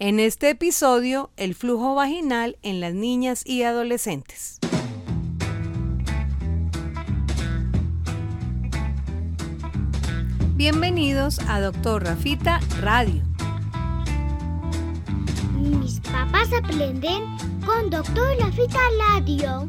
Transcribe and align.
En 0.00 0.20
este 0.20 0.50
episodio, 0.50 1.32
el 1.36 1.56
flujo 1.56 1.96
vaginal 1.96 2.56
en 2.62 2.80
las 2.80 2.94
niñas 2.94 3.44
y 3.44 3.64
adolescentes. 3.64 4.60
Bienvenidos 10.54 11.40
a 11.48 11.60
Doctor 11.60 12.04
Rafita 12.04 12.60
Radio. 12.80 13.24
Mis 15.56 15.98
papás 15.98 16.48
aprenden 16.56 17.24
con 17.66 17.90
Doctor 17.90 18.38
Rafita 18.38 18.78
Radio. 19.00 19.68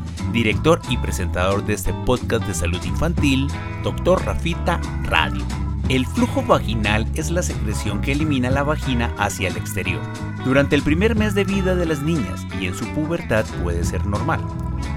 director 0.31 0.81
y 0.89 0.97
presentador 0.97 1.65
de 1.65 1.73
este 1.73 1.93
podcast 2.05 2.45
de 2.45 2.53
salud 2.53 2.83
infantil, 2.83 3.47
Dr. 3.83 4.25
Rafita 4.25 4.79
Radio. 5.03 5.45
El 5.89 6.05
flujo 6.05 6.41
vaginal 6.41 7.05
es 7.15 7.31
la 7.31 7.43
secreción 7.43 8.01
que 8.01 8.13
elimina 8.13 8.49
la 8.49 8.63
vagina 8.63 9.13
hacia 9.17 9.49
el 9.49 9.57
exterior. 9.57 10.01
Durante 10.45 10.75
el 10.75 10.83
primer 10.83 11.15
mes 11.15 11.35
de 11.35 11.43
vida 11.43 11.75
de 11.75 11.85
las 11.85 12.01
niñas 12.01 12.45
y 12.59 12.67
en 12.67 12.75
su 12.75 12.87
pubertad 12.93 13.45
puede 13.61 13.83
ser 13.83 14.05
normal, 14.05 14.39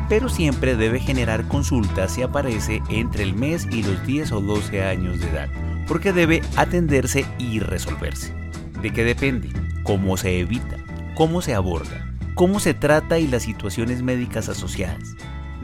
pero 0.09 0.29
siempre 0.29 0.77
debe 0.77 1.01
generar 1.01 1.49
consulta 1.49 2.09
si 2.09 2.23
aparece 2.23 2.83
entre 2.89 3.25
el 3.25 3.35
mes 3.35 3.67
y 3.71 3.83
los 3.83 4.07
10 4.07 4.33
o 4.33 4.41
12 4.41 4.85
años 4.85 5.21
de 5.21 5.29
edad, 5.31 5.49
porque 5.89 6.13
debe 6.13 6.43
atenderse 6.57 7.27
y 7.39 7.59
resolverse. 7.59 8.33
¿De 8.81 8.93
qué 8.93 9.03
depende? 9.03 9.49
¿Cómo 9.83 10.17
se 10.17 10.39
evita? 10.39 10.77
¿Cómo 11.17 11.43
se 11.43 11.55
aborda? 11.55 12.14
Cómo 12.35 12.61
se 12.61 12.75
trata 12.75 13.19
y 13.19 13.27
las 13.27 13.45
situaciones 13.45 14.03
médicas 14.03 14.49
asociadas, 14.49 15.15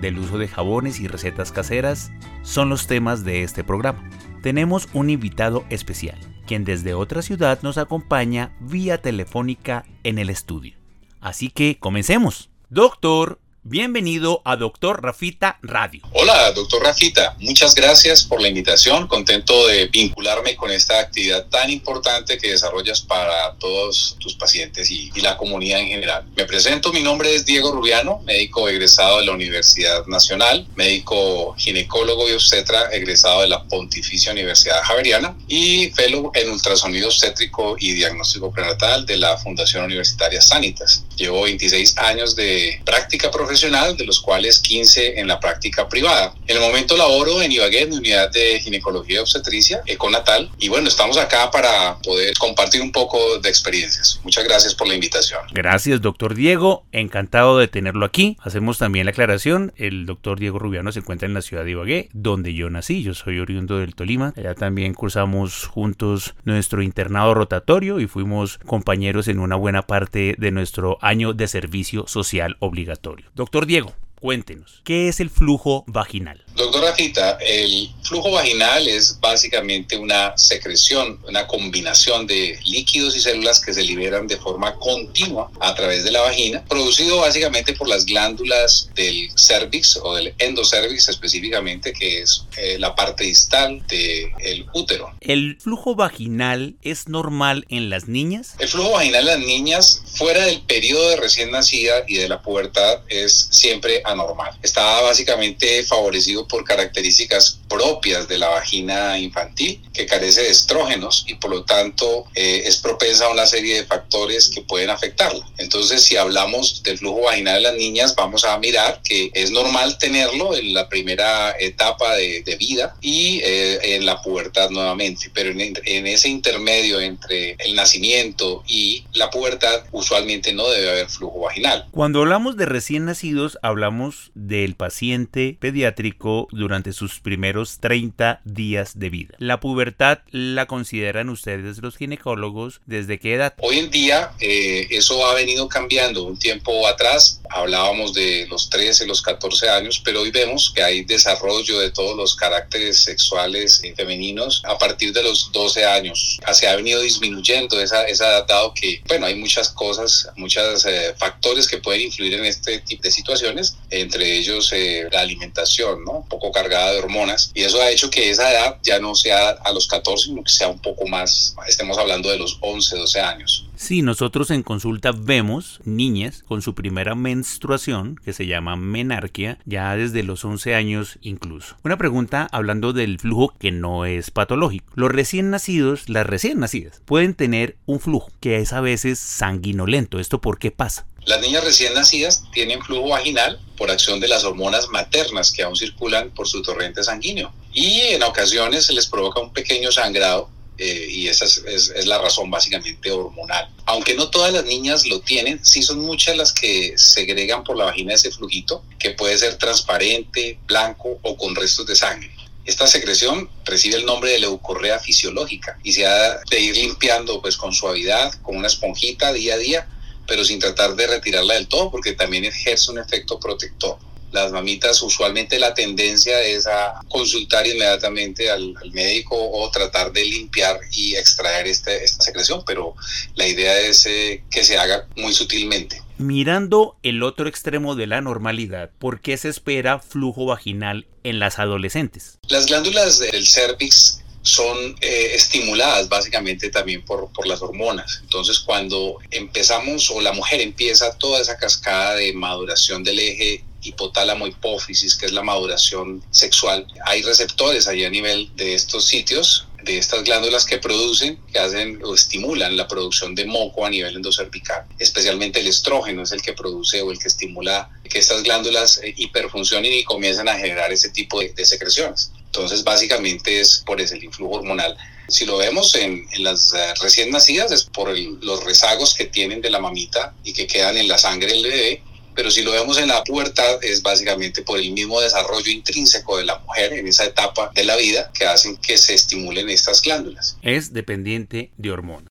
del 0.01 0.19
uso 0.19 0.39
de 0.39 0.49
jabones 0.49 1.01
y 1.01 1.09
recetas 1.09 1.53
caseras, 1.53 2.13
son 2.43 2.69
los 2.69 2.87
temas 2.87 3.25
de 3.25 3.43
este 3.43 3.65
programa. 3.65 4.09
Tenemos 4.43 4.89
un 4.93 5.11
invitado 5.11 5.65
especial, 5.69 6.19
quien 6.47 6.65
desde 6.65 6.95
otra 6.95 7.23
ciudad 7.23 7.61
nos 7.63 7.77
acompaña 7.77 8.57
vía 8.61 9.03
telefónica 9.03 9.85
en 10.05 10.19
el 10.19 10.31
estudio. 10.31 10.75
Así 11.21 11.51
que 11.51 11.79
comencemos. 11.79 12.51
Doctor, 12.71 13.41
Bienvenido 13.63 14.41
a 14.47 14.57
Doctor 14.57 15.03
Rafita 15.03 15.59
Radio. 15.61 16.01
Hola, 16.15 16.51
doctor 16.53 16.83
Rafita. 16.83 17.37
Muchas 17.41 17.75
gracias 17.75 18.25
por 18.25 18.41
la 18.41 18.49
invitación. 18.49 19.07
Contento 19.07 19.67
de 19.67 19.87
vincularme 19.89 20.57
con 20.57 20.71
esta 20.71 20.99
actividad 20.99 21.47
tan 21.49 21.69
importante 21.69 22.39
que 22.39 22.53
desarrollas 22.53 23.03
para 23.03 23.55
todos 23.59 24.17
tus 24.19 24.35
pacientes 24.35 24.91
y, 24.91 25.11
la 25.21 25.37
comunidad 25.37 25.81
en 25.81 25.89
general. 25.89 26.25
Me 26.35 26.47
presento, 26.47 26.91
mi 26.91 27.03
nombre 27.03 27.35
es 27.35 27.45
Diego 27.45 27.73
Rubiano, 27.73 28.21
médico 28.25 28.67
egresado 28.67 29.19
de 29.19 29.27
la 29.27 29.33
Universidad 29.33 30.07
Nacional, 30.07 30.67
médico 30.77 31.55
ginecólogo 31.59 32.31
y 32.31 32.33
obstetra 32.33 32.91
egresado 32.91 33.43
de 33.43 33.49
la 33.49 33.65
Pontificia 33.65 34.33
Universidad 34.33 34.81
Javeriana 34.83 35.37
y 35.47 35.91
fellow 35.91 36.33
en 36.33 36.49
ultrasonido 36.49 37.09
obstétrico 37.09 37.77
y 37.79 37.93
diagnóstico 37.93 38.51
prenatal 38.51 39.05
de 39.05 39.19
la 39.19 39.37
Fundación 39.37 39.85
Universitaria 39.85 40.41
Sanitas. 40.41 41.05
Llevo 41.17 41.43
26 41.43 41.99
años 41.99 42.35
de 42.35 42.81
práctica 42.87 43.31
profesional 43.31 43.50
profesional, 43.51 43.97
de 43.97 44.07
los 44.07 44.21
cuales 44.21 44.61
15 44.61 45.19
en 45.19 45.27
la 45.27 45.41
práctica 45.41 45.89
privada. 45.89 46.33
En 46.47 46.57
el 46.57 46.63
momento 46.63 46.97
laboro 46.97 47.43
en 47.43 47.51
Ibagué, 47.51 47.83
en 47.83 47.93
unidad 47.93 48.31
de 48.31 48.61
ginecología 48.61 49.17
y 49.17 49.19
obstetricia, 49.19 49.83
econatal, 49.87 50.49
y 50.61 50.69
bueno, 50.69 50.87
estamos 50.87 51.17
acá 51.17 51.51
para 51.51 51.99
poder 51.99 52.33
compartir 52.39 52.81
un 52.81 52.93
poco 52.93 53.41
de 53.41 53.49
experiencias. 53.49 54.21
Muchas 54.23 54.45
gracias 54.45 54.77
por 54.77 54.87
la 54.87 54.95
invitación. 54.95 55.41
Gracias, 55.53 56.01
doctor 56.01 56.37
Diego. 56.37 56.85
Encantado 56.93 57.59
de 57.59 57.67
tenerlo 57.67 58.07
aquí. 58.07 58.37
Hacemos 58.41 58.79
también 58.79 59.07
la 59.07 59.11
aclaración. 59.11 59.73
El 59.75 60.07
doctor 60.07 60.39
Diego 60.39 60.61
Rubiano 60.61 60.93
se 60.93 61.01
encuentra 61.01 61.27
en 61.27 61.35
la 61.35 61.43
ciudad 61.43 61.65
de 61.65 61.73
Ibagué, 61.73 62.09
donde 62.13 62.55
yo 62.55 62.71
nací. 62.71 63.03
Yo 63.03 63.15
soy 63.15 63.41
oriundo 63.41 63.79
del 63.79 63.97
Tolima. 63.97 64.33
Allá 64.37 64.55
también 64.55 64.95
cursamos 64.95 65.67
juntos 65.67 66.35
nuestro 66.45 66.83
internado 66.83 67.35
rotatorio 67.35 67.99
y 67.99 68.07
fuimos 68.07 68.59
compañeros 68.59 69.27
en 69.27 69.41
una 69.41 69.57
buena 69.57 69.83
parte 69.83 70.37
de 70.39 70.53
nuestro 70.53 70.99
año 71.01 71.33
de 71.33 71.49
servicio 71.49 72.07
social 72.07 72.57
obligatorio. 72.61 73.27
Doctor 73.41 73.65
Diego, 73.65 73.95
cuéntenos, 74.21 74.81
¿qué 74.85 75.09
es 75.09 75.21
el 75.21 75.31
flujo 75.31 75.85
vaginal? 75.87 76.45
Doctora 76.55 76.91
Rafita, 76.91 77.39
el 77.41 77.91
flujo 78.03 78.33
vaginal 78.33 78.87
es 78.87 79.19
básicamente 79.21 79.97
una 79.97 80.37
secreción, 80.37 81.19
una 81.27 81.47
combinación 81.47 82.27
de 82.27 82.59
líquidos 82.67 83.17
y 83.17 83.21
células 83.21 83.61
que 83.61 83.73
se 83.73 83.83
liberan 83.83 84.27
de 84.27 84.37
forma 84.37 84.75
continua 84.75 85.51
a 85.61 85.75
través 85.75 86.05
de 86.05 86.11
la 86.11 86.21
vagina, 86.21 86.65
producido 86.65 87.19
básicamente 87.19 87.73
por 87.73 87.89
las 87.89 88.05
glándulas 88.05 88.91
del 88.95 89.31
cervix 89.37 89.97
o 90.03 90.15
del 90.15 90.35
endocervix 90.39 91.09
específicamente, 91.09 91.93
que 91.93 92.23
es 92.23 92.45
eh, 92.57 92.77
la 92.79 92.95
parte 92.95 93.25
distal 93.25 93.83
del 93.87 94.67
útero. 94.75 95.15
¿El 95.21 95.57
flujo 95.61 95.95
vaginal 95.95 96.77
es 96.83 97.09
normal 97.09 97.65
en 97.69 97.89
las 97.89 98.09
niñas? 98.09 98.55
El 98.59 98.69
flujo 98.69 98.91
vaginal 98.91 99.21
en 99.21 99.27
las 99.27 99.39
niñas, 99.39 100.03
fuera 100.15 100.45
del 100.45 100.61
periodo 100.63 101.11
de 101.11 101.17
recién 101.17 101.51
nacida 101.51 102.05
y 102.07 102.17
de 102.17 102.29
la 102.29 102.43
pubertad, 102.43 103.01
es 103.09 103.49
siempre 103.51 104.03
anormal. 104.11 104.59
Está 104.63 105.03
básicamente 105.03 105.83
favorecido 105.85 106.47
por 106.47 106.65
características 106.65 107.61
propias 107.69 108.29
de 108.29 108.39
la 108.39 108.49
vagina 108.49 109.19
infantil, 109.19 109.81
que 109.93 110.07
carece 110.07 110.43
de 110.43 110.51
estrógenos 110.51 111.25
y 111.29 111.35
por 111.35 111.51
lo 111.51 111.65
tanto 111.65 112.25
eh, 112.35 112.63
es 112.67 112.77
propensa 112.79 113.27
a 113.27 113.31
una 113.31 113.47
serie 113.47 113.77
de 113.77 113.85
factores 113.85 114.49
que 114.49 114.63
pueden 114.63 114.91
afectarla. 114.91 115.47
Entonces, 115.59 116.03
si 116.03 116.17
hablamos 116.17 116.83
del 116.83 116.99
flujo 116.99 117.23
vaginal 117.23 117.57
de 117.57 117.61
las 117.61 117.75
niñas, 117.75 118.15
vamos 118.17 118.45
a 118.45 118.59
mirar 118.59 119.01
que 119.05 119.31
es 119.35 119.51
normal 119.51 119.99
tenerlo 119.99 120.55
en 120.57 120.75
la 120.75 120.89
primera 120.89 121.55
etapa 121.59 122.17
de, 122.17 122.41
vida 122.59 122.97
y 123.01 123.41
eh, 123.45 123.95
en 123.95 124.05
la 124.05 124.21
pubertad 124.21 124.71
nuevamente, 124.71 125.31
pero 125.33 125.51
en, 125.51 125.61
en 125.61 126.07
ese 126.07 126.29
intermedio 126.29 127.01
entre 127.01 127.57
el 127.61 127.75
nacimiento 127.75 128.65
y 128.67 129.05
la 129.13 129.31
pubertad, 129.31 129.85
usualmente 129.93 130.53
no 130.53 130.69
debe 130.69 130.91
haber 130.91 131.09
flujo 131.09 131.41
vaginal. 131.41 131.87
Cuando 131.93 132.21
hablamos 132.21 132.57
de 132.57 132.67
recién 132.67 133.05
nacidos, 133.05 133.59
hablamos 133.63 134.00
del 134.35 134.75
paciente 134.75 135.57
pediátrico 135.61 136.49
durante 136.51 136.93
sus 136.93 137.21
primeros 137.21 137.79
30 137.81 138.41
días 138.45 138.99
de 138.99 139.11
vida. 139.11 139.35
¿La 139.39 139.61
pubertad 139.61 140.21
la 140.31 140.67
consideran 140.67 141.29
ustedes 141.29 141.79
los 141.79 141.97
ginecólogos 141.97 142.81
desde 142.87 143.19
qué 143.19 143.35
edad? 143.35 143.55
Hoy 143.59 143.79
en 143.79 143.91
día 143.91 144.33
eh, 144.41 144.87
eso 144.91 145.27
ha 145.27 145.35
venido 145.35 145.69
cambiando. 145.69 146.25
Un 146.25 146.39
tiempo 146.39 146.87
atrás 146.87 147.41
hablábamos 147.51 148.15
de 148.15 148.47
los 148.49 148.71
13, 148.71 149.07
los 149.07 149.23
14 149.23 149.69
años, 149.69 150.01
pero 150.05 150.23
hoy 150.23 150.31
vemos 150.31 150.73
que 150.75 150.83
hay 150.83 151.05
desarrollo 151.05 151.79
de 151.79 151.91
todos 151.91 152.17
los 152.17 152.35
caracteres 152.35 153.03
sexuales 153.03 153.83
femeninos 153.97 154.63
a 154.65 154.79
partir 154.79 155.13
de 155.13 155.23
los 155.23 155.51
12 155.53 155.85
años. 155.85 156.39
Se 156.53 156.69
ha 156.69 156.77
venido 156.77 157.03
disminuyendo 157.03 157.81
esa, 157.81 158.05
esa 158.05 158.29
edad 158.29 158.47
dado 158.47 158.73
que, 158.75 159.03
bueno, 159.07 159.27
hay 159.27 159.35
muchas 159.35 159.69
cosas, 159.71 160.29
muchos 160.37 160.87
eh, 160.87 161.15
factores 161.19 161.67
que 161.69 161.79
pueden 161.79 162.03
influir 162.03 162.35
en 162.35 162.45
este 162.45 162.79
tipo 162.81 163.03
de 163.03 163.11
situaciones, 163.11 163.77
entre 163.91 164.39
ellos 164.39 164.73
eh, 164.73 165.09
la 165.11 165.21
alimentación, 165.21 166.05
¿no? 166.05 166.25
poco 166.29 166.53
cargada 166.53 166.93
de 166.93 166.99
hormonas 166.99 167.51
y 167.55 167.63
eso 167.63 167.81
ha 167.81 167.91
hecho 167.91 168.11
que 168.11 168.31
esa 168.31 168.51
edad 168.51 168.77
ya 168.83 168.99
no 169.01 169.15
sea 169.15 169.51
a 169.51 169.73
los 169.73 169.87
14, 169.89 170.27
sino 170.27 170.43
que 170.43 170.51
sea 170.51 170.69
un 170.69 170.81
poco 170.81 171.07
más, 171.07 171.55
estemos 171.69 171.99
hablando 171.99 172.31
de 172.31 172.39
los 172.39 172.59
11, 172.61 172.97
12 172.97 173.21
años. 173.21 173.67
Sí, 173.81 174.03
nosotros 174.03 174.51
en 174.51 174.63
consulta 174.63 175.11
vemos 175.11 175.81
niñas 175.85 176.45
con 176.47 176.61
su 176.61 176.75
primera 176.75 177.15
menstruación, 177.15 178.21
que 178.23 178.35
se 178.35 178.47
llama 178.47 178.77
menarquia, 178.77 179.59
ya 179.65 179.97
desde 179.97 180.23
los 180.23 180.45
11 180.45 180.75
años 180.75 181.19
incluso. 181.23 181.77
Una 181.83 181.97
pregunta 181.97 182.47
hablando 182.53 182.93
del 182.93 183.19
flujo 183.19 183.55
que 183.59 183.73
no 183.73 184.05
es 184.05 184.31
patológico. 184.31 184.93
Los 184.97 185.11
recién 185.11 185.49
nacidos, 185.49 186.11
las 186.11 186.27
recién 186.27 186.61
nacidas, 186.61 187.01
pueden 187.07 187.33
tener 187.33 187.77
un 187.87 188.01
flujo 188.01 188.31
que 188.41 188.59
es 188.59 188.75
a 188.75 188.83
veces 188.83 189.19
sanguinolento. 189.19 190.21
¿Esto 190.21 190.43
por 190.43 190.59
qué 190.59 190.71
pasa? 190.71 191.07
Las 191.25 191.41
niñas 191.41 191.65
recién 191.65 191.95
nacidas 191.95 192.45
tienen 192.53 192.83
flujo 192.83 193.09
vaginal 193.09 193.61
por 193.77 193.91
acción 193.91 194.21
de 194.21 194.29
las 194.29 194.45
hormonas 194.45 194.89
maternas 194.89 195.53
que 195.53 195.63
aún 195.63 195.77
circulan 195.77 196.31
por 196.31 196.49
su 196.49 196.63
torrente 196.63 197.03
sanguíneo 197.03 197.53
y 197.73 198.01
en 198.01 198.23
ocasiones 198.23 198.87
se 198.87 198.93
les 198.93 199.07
provoca 199.07 199.41
un 199.41 199.53
pequeño 199.53 199.93
sangrado 199.93 200.51
eh, 200.79 201.07
y 201.11 201.29
esa 201.29 201.45
es, 201.45 202.07
la 202.07 202.19
razón 202.19 202.51
básicamente 202.51 203.11
hormonal. 203.11 203.69
Aunque 203.85 204.15
no 204.15 204.31
todas 204.31 204.51
las 204.51 204.65
niñas 204.65 205.05
lo 205.07 205.21
tienen, 205.21 205.63
sí 205.63 205.83
son 205.83 205.99
muchas 206.01 206.37
las 206.39 206.55
que 206.55 206.95
segregan 206.97 207.65
por 207.65 207.77
la 207.77 207.85
vagina 207.85 208.15
ese 208.15 208.31
flujito 208.31 208.83
que 208.99 209.11
puede 209.11 209.37
ser 209.37 209.57
transparente, 209.57 210.59
blanco 210.67 211.19
o 211.21 211.37
con 211.37 211.55
restos 211.55 211.87
de 211.87 211.97
sangre. 211.97 212.31
Esta 212.65 212.87
secreción 212.87 213.51
recibe 213.67 213.97
el 213.97 214.07
nombre 214.07 214.31
de 214.31 214.39
leucorrea 214.39 214.99
fisiológica 214.99 215.79
y 215.83 215.93
se 215.93 216.07
ha 216.07 216.41
de 216.51 216.61
ir 216.61 216.77
limpiando 216.77 217.43
pues 217.43 217.59
con 217.59 217.75
suavidad, 217.75 218.33
con 218.41 218.57
una 218.57 218.69
esponjita 218.69 219.35
día 219.35 219.55
a 219.55 219.59
día, 219.59 219.89
pero 220.31 220.45
sin 220.45 220.61
tratar 220.61 220.95
de 220.95 221.09
retirarla 221.09 221.55
del 221.55 221.67
todo 221.67 221.91
porque 221.91 222.13
también 222.13 222.45
ejerce 222.45 222.93
un 222.93 223.01
efecto 223.01 223.41
protector 223.41 223.99
las 224.33 224.53
mamitas 224.53 225.03
usualmente 225.03 225.59
la 225.59 225.75
tendencia 225.75 226.41
es 226.43 226.67
a 226.69 227.01
consultar 227.09 227.67
inmediatamente 227.67 228.49
al, 228.49 228.75
médico 228.93 229.37
o 229.37 229.69
tratar 229.73 230.13
de 230.13 230.25
limpiar 230.25 230.79
y 230.93 231.17
extraer 231.17 231.67
este, 231.67 232.05
esta 232.05 232.23
secreción, 232.23 232.63
pero 232.65 232.95
la 233.35 233.47
idea 233.47 233.79
es 233.81 234.07
eh, 234.07 234.45
que 234.51 234.63
se 234.63 234.79
haga 234.79 235.09
muy 235.17 235.33
sutilmente. 235.33 236.01
Mirando 236.19 236.97
el 237.03 237.25
otro 237.25 237.49
extremo 237.49 237.97
de 237.97 238.07
la 238.07 238.21
normalidad, 238.21 238.91
¿por 239.01 239.21
qué 239.21 239.37
se 239.37 239.49
espera 239.49 239.99
flujo 239.99 240.47
vaginal 240.47 241.07
en 241.25 241.41
las 241.41 241.59
adolescentes? 241.59 242.39
Las 242.49 242.67
glándulas 242.67 243.19
del 243.19 243.47
cervix 243.47 244.21
son 244.43 244.97
eh, 245.01 245.33
estimuladas 245.35 246.09
básicamente 246.09 246.71
también 246.71 247.05
por, 247.05 247.31
por, 247.33 247.47
las 247.47 247.63
hormonas. 247.63 248.21
Entonces 248.23 248.61
cuando 248.61 249.19
empezamos 249.31 250.11
o 250.11 250.21
la 250.21 250.33
mujer 250.33 250.61
empieza 250.61 251.17
toda 251.19 251.41
esa 251.41 251.57
cascada 251.57 252.15
de 252.17 252.33
maduración 252.33 253.05
del 253.05 253.19
eje 253.19 253.65
hipotálamo 253.83 254.47
hipófisis, 254.47 255.15
que 255.15 255.27
es 255.27 255.33
la 255.33 255.43
maduración 255.43 256.23
sexual. 256.31 256.87
Hay 257.07 257.23
receptores 257.23 257.89
ahí 257.89 258.05
a 258.05 258.11
nivel 258.11 258.55
de 258.57 258.75
estos 258.75 259.07
sitios, 259.07 259.67
de 259.83 259.99
estas 259.99 260.25
glándulas 260.25 260.67
que 260.67 260.79
producen, 260.79 261.39
que 261.53 261.59
hacen 261.59 262.01
o 262.05 262.15
estimulan 262.15 262.77
la 262.77 262.87
producción 262.87 263.35
de 263.35 263.47
moco 263.47 263.87
a 263.87 263.91
nivel 263.91 264.17
endocervical. 264.17 264.85
Especialmente 264.99 265.61
el 265.61 265.69
estrógeno 265.69 266.23
es 266.23 266.33
el 266.33 266.43
que 266.43 266.53
produce 266.53 267.01
o 267.01 267.11
el 267.11 267.19
que 267.19 267.29
estimula 267.29 267.89
que 268.05 268.19
estas 268.19 268.43
glándulas 268.43 268.99
eh, 268.99 269.15
hiperfuncionen 269.17 269.93
y 269.93 270.05
comiencen 270.05 270.49
a 270.49 270.59
generar 270.59 270.93
ese 270.93 271.11
tipo 271.11 271.41
de, 271.41 271.65
secreciones. 271.65 272.33
Entonces, 272.53 272.83
básicamente 272.83 273.61
es 273.61 273.83
por 273.87 274.01
ese 274.01 274.17
el 274.17 274.25
influjo 274.25 274.57
hormonal. 274.57 274.97
Si 275.29 275.45
lo 275.45 275.57
vemos 275.59 275.95
en, 275.95 276.27
las 276.39 276.73
eh, 276.75 276.95
recién 277.01 277.31
nacidas, 277.31 277.71
es 277.71 277.85
por 277.85 278.17
los 278.19 278.65
rezagos 278.65 279.15
que 279.15 279.27
tienen 279.27 279.61
de 279.61 279.71
la 279.71 279.79
mamita 279.79 280.35
y 280.43 280.53
que 280.53 280.67
quedan 280.67 280.97
en 280.97 281.07
la 281.07 281.19
sangre 281.19 281.53
del 281.53 281.63
bebé 281.63 282.03
pero 282.35 282.51
si 282.51 282.63
lo 282.63 282.73
vemos 282.73 282.99
en 282.99 283.09
la 283.09 283.23
pubertad 283.25 283.83
es 283.83 284.03
básicamente 284.03 284.63
por 284.63 284.79
el 284.79 284.93
mismo 284.93 285.21
desarrollo 285.21 285.71
intrínseco 285.71 286.39
de 286.39 286.45
la 286.45 286.59
mujer 286.61 286.93
en 286.93 287.07
esa 287.07 287.25
etapa 287.25 287.71
de 287.75 287.85
la 287.85 287.97
vida 287.97 288.31
que 288.33 288.47
hacen 288.47 288.77
que 288.77 288.97
se 288.97 289.15
estimulen 289.15 289.69
estas 289.69 290.01
glándulas. 290.01 290.57
Es 290.63 290.93
dependiente 290.93 291.71
de 291.77 291.91
hormonas. 291.91 292.29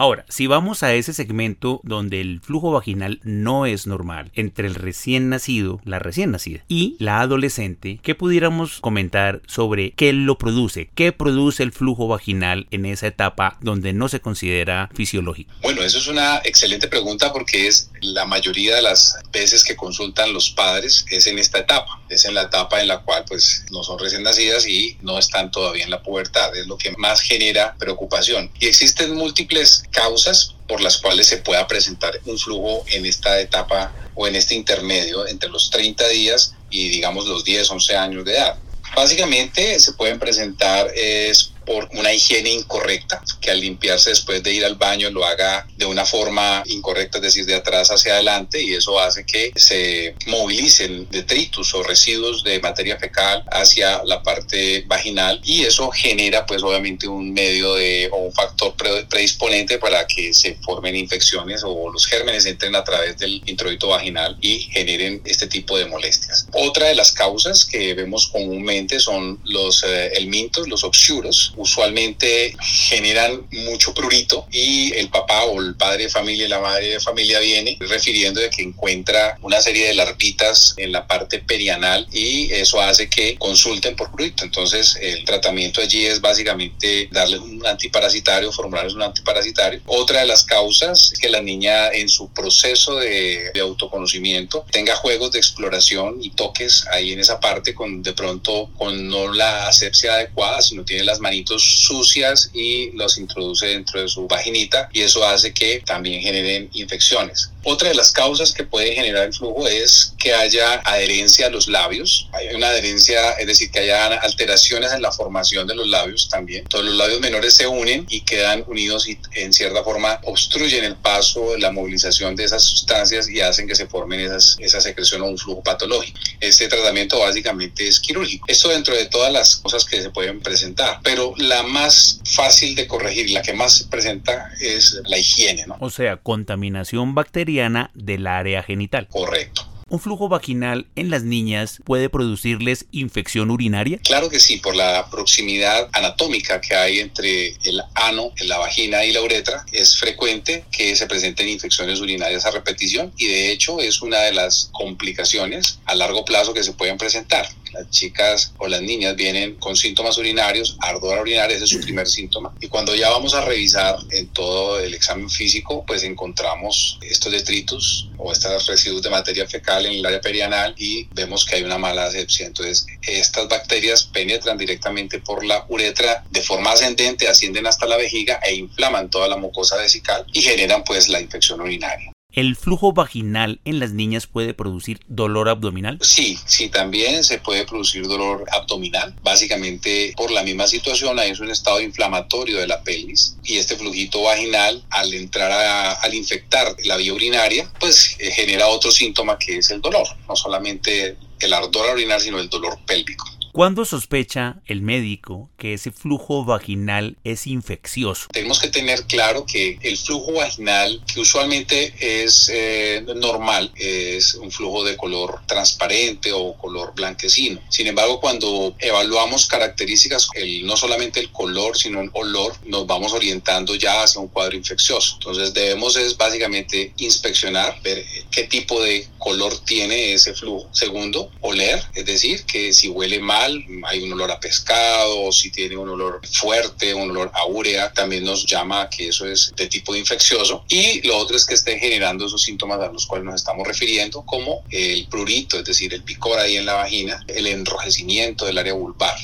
Ahora, 0.00 0.24
si 0.30 0.46
vamos 0.46 0.82
a 0.82 0.94
ese 0.94 1.12
segmento 1.12 1.82
donde 1.84 2.22
el 2.22 2.40
flujo 2.40 2.72
vaginal 2.72 3.20
no 3.22 3.66
es 3.66 3.86
normal 3.86 4.32
entre 4.34 4.66
el 4.66 4.74
recién 4.74 5.28
nacido, 5.28 5.78
la 5.84 5.98
recién 5.98 6.30
nacida 6.30 6.64
y 6.68 6.96
la 6.98 7.20
adolescente, 7.20 8.00
¿qué 8.02 8.14
pudiéramos 8.14 8.80
comentar 8.80 9.42
sobre 9.46 9.90
qué 9.90 10.14
lo 10.14 10.38
produce? 10.38 10.88
¿Qué 10.94 11.12
produce 11.12 11.62
el 11.62 11.72
flujo 11.72 12.08
vaginal 12.08 12.66
en 12.70 12.86
esa 12.86 13.08
etapa 13.08 13.58
donde 13.60 13.92
no 13.92 14.08
se 14.08 14.20
considera 14.20 14.88
fisiológico? 14.94 15.52
Bueno, 15.60 15.82
eso 15.82 15.98
es 15.98 16.06
una 16.06 16.38
excelente 16.44 16.88
pregunta 16.88 17.30
porque 17.30 17.66
es 17.66 17.90
la 18.00 18.24
mayoría 18.24 18.76
de 18.76 18.80
las 18.80 19.18
veces 19.30 19.62
que 19.64 19.76
consultan 19.76 20.32
los 20.32 20.48
padres 20.52 21.04
es 21.10 21.26
en 21.26 21.38
esta 21.38 21.58
etapa, 21.58 22.00
es 22.08 22.24
en 22.24 22.32
la 22.32 22.44
etapa 22.44 22.80
en 22.80 22.88
la 22.88 23.00
cual 23.02 23.26
pues 23.28 23.66
no 23.70 23.82
son 23.82 23.98
recién 23.98 24.22
nacidas 24.22 24.66
y 24.66 24.96
no 25.02 25.18
están 25.18 25.50
todavía 25.50 25.84
en 25.84 25.90
la 25.90 26.02
pubertad, 26.02 26.56
es 26.56 26.66
lo 26.66 26.78
que 26.78 26.92
más 26.96 27.20
genera 27.20 27.76
preocupación. 27.78 28.50
Y 28.58 28.66
existen 28.66 29.14
múltiples 29.14 29.84
causas 29.90 30.54
por 30.68 30.80
las 30.80 30.98
cuales 30.98 31.26
se 31.26 31.38
pueda 31.38 31.66
presentar 31.66 32.20
un 32.24 32.38
flujo 32.38 32.84
en 32.88 33.06
esta 33.06 33.40
etapa 33.40 33.92
o 34.14 34.26
en 34.26 34.36
este 34.36 34.54
intermedio 34.54 35.26
entre 35.26 35.48
los 35.48 35.70
30 35.70 36.08
días 36.08 36.54
y 36.70 36.88
digamos 36.90 37.26
los 37.26 37.44
10, 37.44 37.70
11 37.70 37.96
años 37.96 38.24
de 38.24 38.34
edad. 38.34 38.56
Básicamente 38.94 39.78
se 39.78 39.92
pueden 39.92 40.18
presentar 40.18 40.90
es 40.94 41.52
por 41.70 41.88
una 41.92 42.12
higiene 42.12 42.50
incorrecta, 42.50 43.22
que 43.40 43.52
al 43.52 43.60
limpiarse 43.60 44.10
después 44.10 44.42
de 44.42 44.52
ir 44.52 44.64
al 44.64 44.74
baño 44.74 45.08
lo 45.10 45.24
haga 45.24 45.68
de 45.76 45.86
una 45.86 46.04
forma 46.04 46.64
incorrecta, 46.66 47.18
es 47.18 47.22
decir, 47.22 47.46
de 47.46 47.54
atrás 47.54 47.92
hacia 47.92 48.14
adelante, 48.14 48.60
y 48.60 48.74
eso 48.74 48.98
hace 48.98 49.24
que 49.24 49.52
se 49.54 50.16
movilicen 50.26 51.08
detritus 51.10 51.72
o 51.74 51.84
residuos 51.84 52.42
de 52.42 52.58
materia 52.58 52.98
fecal 52.98 53.44
hacia 53.52 54.02
la 54.04 54.20
parte 54.20 54.82
vaginal 54.88 55.40
y 55.44 55.62
eso 55.62 55.92
genera 55.92 56.44
pues 56.44 56.62
obviamente 56.64 57.06
un 57.06 57.32
medio 57.32 57.74
de 57.74 58.08
o 58.10 58.16
un 58.16 58.32
factor 58.32 58.74
predisponente 59.08 59.78
para 59.78 60.06
que 60.08 60.34
se 60.34 60.56
formen 60.56 60.96
infecciones 60.96 61.62
o 61.64 61.88
los 61.92 62.04
gérmenes 62.06 62.46
entren 62.46 62.74
a 62.74 62.82
través 62.82 63.16
del 63.18 63.42
introito 63.46 63.86
vaginal 63.88 64.36
y 64.40 64.58
generen 64.58 65.22
este 65.24 65.46
tipo 65.46 65.78
de 65.78 65.86
molestias. 65.86 66.48
Otra 66.52 66.88
de 66.88 66.96
las 66.96 67.12
causas 67.12 67.64
que 67.64 67.94
vemos 67.94 68.26
comúnmente 68.26 68.98
son 68.98 69.38
los 69.44 69.84
eh, 69.84 70.14
elmintos, 70.16 70.66
los 70.66 70.82
obscuros, 70.82 71.52
usualmente 71.60 72.54
generan 72.60 73.46
mucho 73.50 73.92
prurito 73.94 74.46
y 74.50 74.92
el 74.94 75.08
papá 75.08 75.44
o 75.44 75.60
el 75.60 75.76
padre 75.76 76.04
de 76.04 76.08
familia 76.08 76.48
la 76.48 76.58
madre 76.60 76.88
de 76.88 77.00
familia 77.00 77.38
viene 77.40 77.76
refiriendo 77.80 78.40
de 78.40 78.50
que 78.50 78.62
encuentra 78.62 79.38
una 79.42 79.60
serie 79.60 79.86
de 79.88 79.94
larvitas 79.94 80.74
en 80.76 80.92
la 80.92 81.06
parte 81.06 81.38
perianal 81.38 82.06
y 82.12 82.52
eso 82.52 82.80
hace 82.80 83.08
que 83.08 83.36
consulten 83.38 83.96
por 83.96 84.10
prurito. 84.10 84.44
Entonces 84.44 84.98
el 85.00 85.24
tratamiento 85.24 85.80
allí 85.80 86.06
es 86.06 86.20
básicamente 86.20 87.08
darle 87.10 87.38
un 87.38 87.64
antiparasitario, 87.66 88.52
formularles 88.52 88.94
un 88.94 89.02
antiparasitario. 89.02 89.80
Otra 89.86 90.20
de 90.20 90.26
las 90.26 90.44
causas 90.44 91.12
es 91.12 91.18
que 91.18 91.28
la 91.28 91.40
niña 91.40 91.90
en 91.92 92.08
su 92.08 92.28
proceso 92.30 92.96
de, 92.96 93.50
de 93.52 93.60
autoconocimiento 93.60 94.64
tenga 94.70 94.96
juegos 94.96 95.32
de 95.32 95.38
exploración 95.38 96.18
y 96.22 96.30
toques 96.30 96.86
ahí 96.92 97.12
en 97.12 97.20
esa 97.20 97.40
parte 97.40 97.74
con 97.74 98.02
de 98.02 98.12
pronto 98.12 98.70
con 98.76 99.08
no 99.08 99.32
la 99.32 99.68
asepsia 99.68 100.14
adecuada, 100.14 100.60
sino 100.62 100.84
tiene 100.84 101.04
las 101.04 101.20
sucias 101.58 102.50
y 102.52 102.90
los 102.92 103.18
introduce 103.18 103.66
dentro 103.66 104.00
de 104.00 104.08
su 104.08 104.26
vaginita 104.26 104.88
y 104.92 105.02
eso 105.02 105.24
hace 105.24 105.52
que 105.52 105.82
también 105.84 106.20
generen 106.20 106.68
infecciones. 106.72 107.50
Otra 107.62 107.90
de 107.90 107.94
las 107.94 108.10
causas 108.10 108.52
que 108.52 108.64
puede 108.64 108.94
generar 108.94 109.26
el 109.26 109.34
flujo 109.34 109.66
es 109.68 110.14
que 110.18 110.32
haya 110.32 110.80
adherencia 110.84 111.46
a 111.46 111.50
los 111.50 111.68
labios. 111.68 112.28
Hay 112.32 112.54
una 112.54 112.68
adherencia, 112.68 113.32
es 113.32 113.46
decir, 113.46 113.70
que 113.70 113.80
haya 113.80 114.06
alteraciones 114.06 114.92
en 114.92 115.02
la 115.02 115.12
formación 115.12 115.66
de 115.66 115.74
los 115.74 115.86
labios 115.86 116.28
también. 116.30 116.64
Todos 116.64 116.86
los 116.86 116.94
labios 116.94 117.20
menores 117.20 117.54
se 117.54 117.66
unen 117.66 118.06
y 118.08 118.22
quedan 118.22 118.64
unidos 118.66 119.08
y 119.08 119.18
en 119.34 119.52
cierta 119.52 119.84
forma 119.84 120.20
obstruyen 120.24 120.84
el 120.84 120.96
paso, 120.96 121.56
la 121.58 121.70
movilización 121.70 122.34
de 122.34 122.44
esas 122.44 122.62
sustancias 122.62 123.28
y 123.28 123.40
hacen 123.40 123.66
que 123.66 123.74
se 123.74 123.86
formen 123.86 124.20
esas, 124.20 124.56
esa 124.58 124.80
secreción 124.80 125.20
o 125.22 125.26
un 125.26 125.36
flujo 125.36 125.62
patológico. 125.62 126.18
Este 126.40 126.66
tratamiento 126.68 127.18
básicamente 127.18 127.86
es 127.86 128.00
quirúrgico. 128.00 128.46
Esto 128.48 128.70
dentro 128.70 128.94
de 128.94 129.06
todas 129.06 129.32
las 129.32 129.56
cosas 129.56 129.84
que 129.84 130.00
se 130.00 130.10
pueden 130.10 130.40
presentar, 130.40 131.00
pero 131.02 131.29
la 131.36 131.62
más 131.62 132.20
fácil 132.24 132.74
de 132.74 132.86
corregir, 132.86 133.30
la 133.30 133.42
que 133.42 133.52
más 133.52 133.78
se 133.78 133.84
presenta 133.86 134.50
es 134.60 135.00
la 135.04 135.18
higiene. 135.18 135.64
¿no? 135.66 135.76
O 135.80 135.90
sea, 135.90 136.16
contaminación 136.16 137.14
bacteriana 137.14 137.90
del 137.94 138.26
área 138.26 138.62
genital. 138.62 139.08
Correcto. 139.08 139.70
¿Un 139.90 139.98
flujo 139.98 140.28
vaginal 140.28 140.86
en 140.94 141.10
las 141.10 141.24
niñas 141.24 141.80
puede 141.84 142.08
producirles 142.08 142.86
infección 142.92 143.50
urinaria? 143.50 143.98
Claro 144.04 144.30
que 144.30 144.38
sí, 144.38 144.58
por 144.58 144.76
la 144.76 145.10
proximidad 145.10 145.88
anatómica 145.92 146.60
que 146.60 146.76
hay 146.76 147.00
entre 147.00 147.56
el 147.64 147.82
ano, 147.94 148.30
la 148.42 148.58
vagina 148.58 149.04
y 149.04 149.10
la 149.10 149.20
uretra, 149.20 149.66
es 149.72 149.96
frecuente 149.96 150.64
que 150.70 150.94
se 150.94 151.08
presenten 151.08 151.48
infecciones 151.48 152.00
urinarias 152.00 152.46
a 152.46 152.52
repetición 152.52 153.12
y 153.16 153.26
de 153.26 153.50
hecho 153.50 153.80
es 153.80 154.00
una 154.00 154.18
de 154.20 154.32
las 154.32 154.68
complicaciones 154.70 155.80
a 155.86 155.96
largo 155.96 156.24
plazo 156.24 156.54
que 156.54 156.62
se 156.62 156.72
pueden 156.72 156.96
presentar 156.96 157.48
las 157.72 157.90
chicas 157.90 158.52
o 158.58 158.68
las 158.68 158.82
niñas 158.82 159.16
vienen 159.16 159.56
con 159.56 159.76
síntomas 159.76 160.18
urinarios, 160.18 160.76
ardor 160.80 161.20
urinaria, 161.20 161.56
ese 161.56 161.64
es 161.64 161.70
su 161.70 161.80
primer 161.80 162.08
síntoma. 162.08 162.54
Y 162.60 162.68
cuando 162.68 162.94
ya 162.94 163.10
vamos 163.10 163.34
a 163.34 163.44
revisar 163.44 163.96
en 164.10 164.28
todo 164.28 164.78
el 164.78 164.94
examen 164.94 165.30
físico, 165.30 165.84
pues 165.86 166.02
encontramos 166.02 166.98
estos 167.02 167.32
detritus 167.32 168.08
o 168.18 168.32
estos 168.32 168.66
residuos 168.66 169.02
de 169.02 169.10
materia 169.10 169.46
fecal 169.46 169.86
en 169.86 169.92
el 169.92 170.06
área 170.06 170.20
perianal 170.20 170.74
y 170.76 171.06
vemos 171.12 171.44
que 171.44 171.56
hay 171.56 171.62
una 171.62 171.78
mala 171.78 172.04
asepsia. 172.04 172.46
Entonces, 172.46 172.86
estas 173.02 173.48
bacterias 173.48 174.04
penetran 174.04 174.58
directamente 174.58 175.20
por 175.20 175.44
la 175.44 175.64
uretra 175.68 176.24
de 176.30 176.42
forma 176.42 176.72
ascendente, 176.72 177.28
ascienden 177.28 177.66
hasta 177.66 177.86
la 177.86 177.96
vejiga 177.96 178.40
e 178.42 178.54
inflaman 178.54 179.10
toda 179.10 179.28
la 179.28 179.36
mucosa 179.36 179.76
vesical 179.76 180.26
y 180.32 180.42
generan 180.42 180.84
pues 180.84 181.08
la 181.08 181.20
infección 181.20 181.60
urinaria. 181.60 182.12
¿El 182.32 182.54
flujo 182.54 182.92
vaginal 182.92 183.60
en 183.64 183.80
las 183.80 183.92
niñas 183.92 184.26
puede 184.26 184.54
producir 184.54 185.00
dolor 185.08 185.48
abdominal? 185.48 185.98
Sí, 186.00 186.38
sí, 186.46 186.68
también 186.68 187.24
se 187.24 187.38
puede 187.38 187.64
producir 187.66 188.06
dolor 188.06 188.44
abdominal. 188.52 189.14
Básicamente 189.22 190.14
por 190.16 190.30
la 190.30 190.42
misma 190.42 190.66
situación, 190.66 191.18
hay 191.18 191.32
un 191.40 191.50
estado 191.50 191.80
inflamatorio 191.80 192.58
de 192.58 192.66
la 192.66 192.82
pelvis 192.82 193.36
y 193.42 193.56
este 193.56 193.76
flujito 193.76 194.22
vaginal 194.22 194.84
al 194.90 195.12
entrar 195.14 195.50
a, 195.50 195.92
al 195.92 196.14
infectar 196.14 196.76
la 196.84 196.96
vía 196.96 197.14
urinaria, 197.14 197.70
pues 197.80 198.16
eh, 198.18 198.30
genera 198.30 198.68
otro 198.68 198.90
síntoma 198.90 199.38
que 199.38 199.58
es 199.58 199.70
el 199.70 199.80
dolor, 199.80 200.06
no 200.28 200.36
solamente 200.36 201.16
el 201.40 201.52
ardor 201.52 201.88
a 201.88 201.92
orinar, 201.92 202.20
sino 202.20 202.38
el 202.38 202.48
dolor 202.48 202.78
pélvico. 202.86 203.26
¿Cuándo 203.60 203.84
sospecha 203.84 204.62
el 204.64 204.80
médico 204.80 205.50
que 205.58 205.74
ese 205.74 205.92
flujo 205.92 206.46
vaginal 206.46 207.18
es 207.24 207.46
infeccioso? 207.46 208.28
Tenemos 208.32 208.58
que 208.58 208.68
tener 208.68 209.02
claro 209.02 209.44
que 209.44 209.78
el 209.82 209.98
flujo 209.98 210.32
vaginal, 210.32 211.04
que 211.12 211.20
usualmente 211.20 211.92
es 212.00 212.50
eh, 212.50 213.04
normal, 213.16 213.70
es 213.76 214.32
un 214.32 214.50
flujo 214.50 214.82
de 214.82 214.96
color 214.96 215.42
transparente 215.46 216.32
o 216.32 216.56
color 216.56 216.94
blanquecino. 216.94 217.60
Sin 217.68 217.86
embargo, 217.86 218.18
cuando 218.18 218.74
evaluamos 218.78 219.44
características, 219.44 220.28
el, 220.36 220.64
no 220.64 220.74
solamente 220.78 221.20
el 221.20 221.30
color, 221.30 221.76
sino 221.76 222.00
el 222.00 222.08
olor, 222.14 222.54
nos 222.64 222.86
vamos 222.86 223.12
orientando 223.12 223.74
ya 223.74 224.04
hacia 224.04 224.22
un 224.22 224.28
cuadro 224.28 224.56
infeccioso. 224.56 225.16
Entonces 225.18 225.52
debemos 225.52 225.96
es 225.96 226.16
básicamente 226.16 226.94
inspeccionar, 226.96 227.78
ver 227.82 228.06
qué 228.30 228.44
tipo 228.44 228.82
de 228.82 229.06
color 229.18 229.52
tiene 229.66 230.14
ese 230.14 230.32
flujo. 230.32 230.66
Segundo, 230.72 231.30
oler, 231.42 231.84
es 231.94 232.06
decir, 232.06 232.44
que 232.44 232.72
si 232.72 232.88
huele 232.88 233.20
mal, 233.20 233.49
hay 233.84 234.02
un 234.02 234.12
olor 234.12 234.30
a 234.30 234.40
pescado, 234.40 235.30
si 235.32 235.50
tiene 235.50 235.76
un 235.76 235.88
olor 235.88 236.20
fuerte, 236.26 236.94
un 236.94 237.10
olor 237.10 237.30
a 237.34 237.46
urea, 237.46 237.92
también 237.92 238.24
nos 238.24 238.46
llama 238.46 238.88
que 238.88 239.08
eso 239.08 239.26
es 239.26 239.52
de 239.56 239.66
tipo 239.66 239.94
infeccioso. 239.94 240.64
Y 240.68 241.06
lo 241.06 241.16
otro 241.16 241.36
es 241.36 241.44
que 241.44 241.54
esté 241.54 241.78
generando 241.78 242.26
esos 242.26 242.42
síntomas 242.42 242.80
a 242.80 242.92
los 242.92 243.06
cuales 243.06 243.24
nos 243.24 243.34
estamos 243.36 243.66
refiriendo, 243.66 244.22
como 244.24 244.64
el 244.70 245.06
prurito, 245.08 245.58
es 245.58 245.64
decir, 245.64 245.92
el 245.94 246.02
picor 246.02 246.38
ahí 246.38 246.56
en 246.56 246.66
la 246.66 246.74
vagina, 246.74 247.24
el 247.28 247.46
enrojecimiento 247.46 248.44
del 248.44 248.58
área 248.58 248.72
vulvar. 248.72 249.16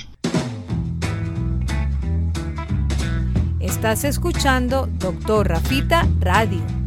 Estás 3.61 4.05
escuchando 4.05 4.87
Doctor 4.87 5.49
Rafita 5.49 6.09
Radio. 6.21 6.86